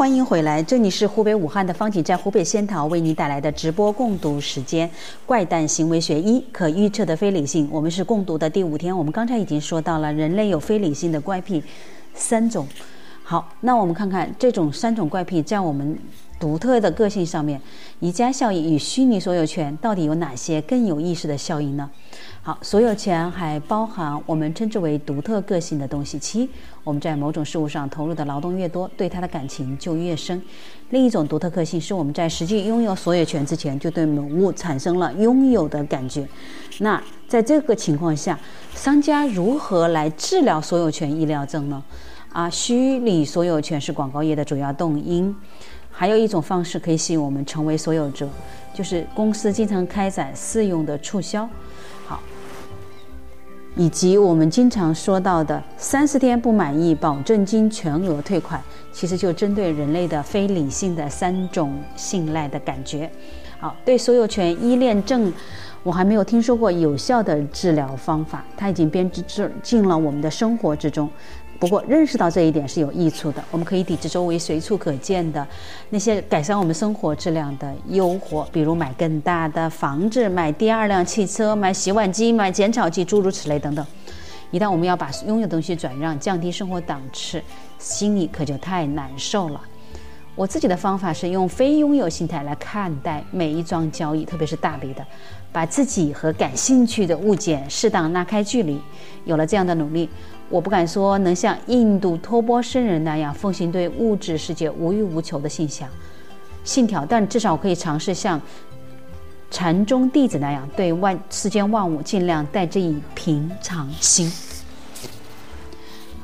[0.00, 4.88] 欢迎回来，这里是湖北武汉的方景，在湖北仙桃为您带来的直播共读时间，
[5.26, 7.66] 《怪诞行为学一：可预测的非理性》。
[7.70, 11.62] 我们是共读的第五天，我们刚才已经说到了人类有非理性的怪癖
[12.14, 12.66] 三种。
[13.22, 15.98] 好，那我们看看这种三种怪癖在我们
[16.38, 17.60] 独特的个性上面，
[17.98, 21.90] 宜家效应与虚拟所有权到底有哪些更有意思的效应呢？
[22.42, 26.18] 好，所有权还包含我们称之为独特个性的东西。
[26.18, 26.48] 其一，
[26.82, 30.40] 我们在某种事物上投入的劳动越多，对它的感情就越深。
[30.88, 36.26] 另一种独特个性是我们在实际拥有所有权之前，就对某物产生了拥有的感觉。
[36.78, 38.38] 那在这个情况下，
[38.74, 41.82] 商家如何来治疗所有权医疗症呢？
[42.32, 45.36] 啊，虚拟所有权是广告业的主要动因。
[45.92, 48.26] 还有一种方式可以吸引我们成为所有者，
[48.72, 51.46] 就是公司经常开展试用的促销。
[53.80, 58.62] 以及我们经常说到的三十天不满意保证金全额退款，
[58.92, 63.10] 其实就针对人类的非理性的三种信赖的感觉。
[63.58, 65.32] 好，对所有权依恋症，
[65.82, 71.08] 我还没有听说过有效的治疗方法，它已经编织进了我们的生活之中。
[71.60, 73.44] 不过，认识到这一点是有益处的。
[73.50, 75.46] 我们可以抵制周围随处可见的
[75.90, 83.86] 那些改善我们生活质量的诱惑，比如买更大的房子、买第二辆汽车、买洗碗机、买剪草机，诸如此类等等。
[84.50, 87.42] 一旦我们要把拥有的东西转让，降低生活档次，
[87.78, 89.60] 心里可就太难受了。
[90.34, 95.06] 我自己的方法是用非拥有心态来看待每一桩交易，特别是大笔的，
[95.52, 98.80] 把自己和感兴趣的物件适当拉开距离。
[99.26, 100.08] 有了这样的努力。
[100.50, 105.88] 我不敢说能像印度托钵僧人那样奉行对物质世界无欲无求的信仰、
[106.64, 108.38] 信条，但至少可以尝试像
[109.48, 114.30] 禅宗弟子那样，对万世间万物尽量带着以平常心。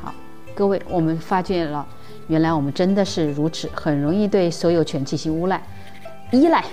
[0.03, 0.12] 好，
[0.57, 1.87] 各位，我们发现了，
[2.27, 5.62] 原来我们真的是如此，很容易对所有权进行诬赖、
[6.33, 6.64] 依赖。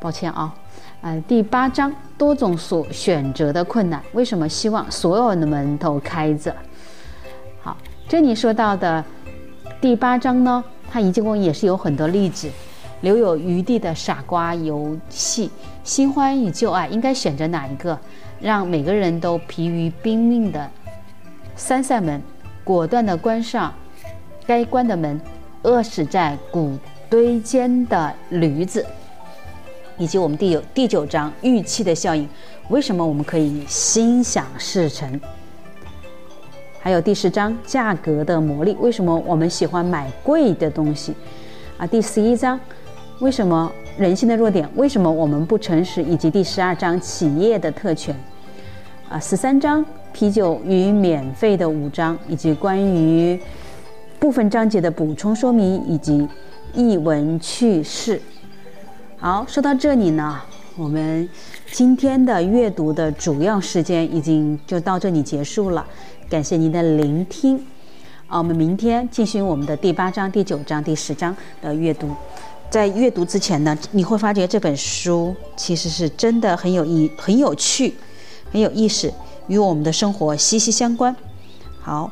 [0.00, 0.54] 抱歉啊，
[1.02, 6.54] 呃，第八章多种所选择的困难，为什么希望所有的门都开着？
[8.06, 9.02] 这里说到的
[9.80, 12.50] 第八章呢，它一共也是有很多例子，
[13.00, 15.50] 留有余地的傻瓜游戏，
[15.82, 17.98] 新欢与旧爱应该选择哪一个？
[18.40, 20.70] 让每个人都疲于奔命的
[21.56, 22.20] 三扇门，
[22.62, 23.72] 果断的关上
[24.46, 25.18] 该关的门，
[25.62, 26.76] 饿死在谷
[27.08, 28.84] 堆间的驴子，
[29.96, 32.28] 以及我们第九第九章预期的效应，
[32.68, 35.18] 为什么我们可以心想事成？
[36.84, 41.14] 还有第十章价格的魔力，为什么我们喜欢买贵的东西？
[41.78, 42.60] 啊，第十一章
[43.20, 44.68] 为什么人性的弱点？
[44.74, 46.02] 为什么我们不诚实？
[46.02, 48.14] 以及第十二章企业的特权。
[49.08, 49.82] 啊，十三章
[50.12, 53.40] 啤酒与免费的五章，以及关于
[54.18, 56.28] 部分章节的补充说明以及
[56.74, 58.20] 译文趣事。
[59.16, 60.38] 好，说到这里呢，
[60.76, 61.26] 我们
[61.72, 65.86] 今天的阅读的主要时间已经就到这里结束了。
[66.34, 67.56] 感谢您的聆听，
[68.26, 72.10] 啊，我们明天进行我们的第八章、第九章、第十章的阅读。
[72.68, 77.94] 在阅读之前呢，你会发觉这本书其实是真的很有意、很有趣、
[78.50, 79.14] 很有意思，
[79.46, 81.14] 与我们的生活息息相关。
[81.80, 82.10] 好，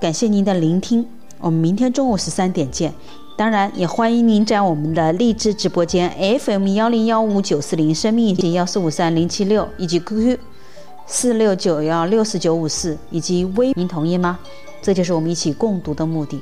[0.00, 1.04] 感谢您的聆听，
[1.40, 2.94] 我们明天中午十三点见。
[3.36, 10.38] 当然，也欢迎您在我们的荔枝直播间 FM 幺零幺五九四零、生命以及幺四五三零七六以及 QQ。
[11.10, 14.38] 四六九幺六四九五四以及微，您同意吗？
[14.82, 16.38] 这就是我们一起共读的目的。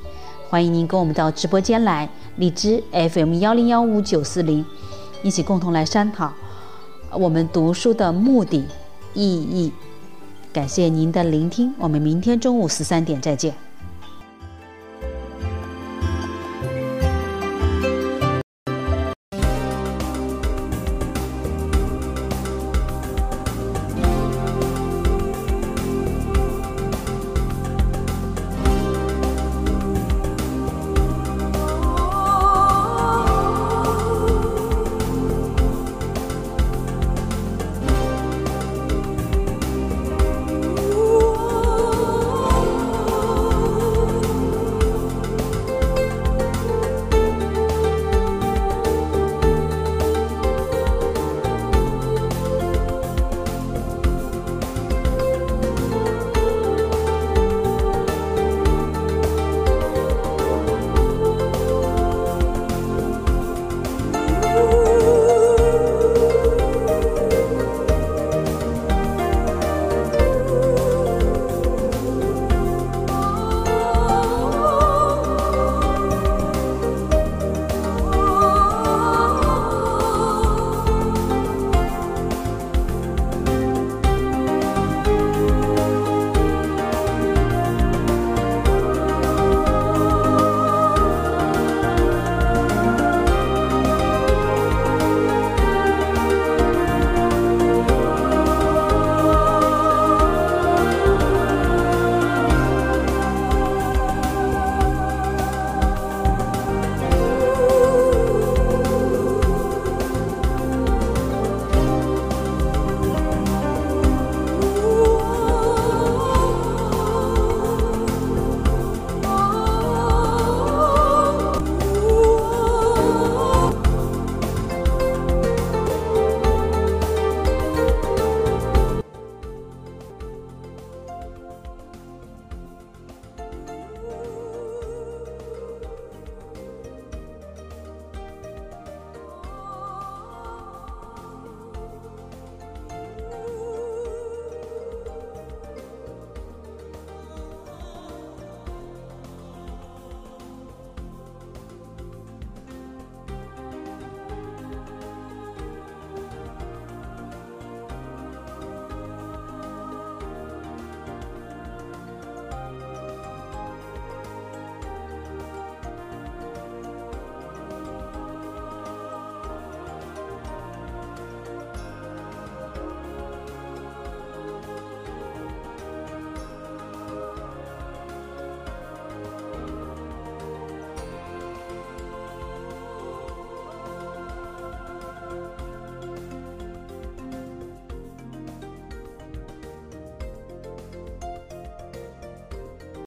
[0.49, 4.67] 欢迎您跟我们到直播间来，荔枝 FM 幺零幺五九四零，
[5.23, 6.33] 一起共同来商讨
[7.13, 8.65] 我们读书的目的、
[9.15, 9.73] 意义。
[10.53, 13.55] 感谢您的聆听，我们明天中午十三点再见。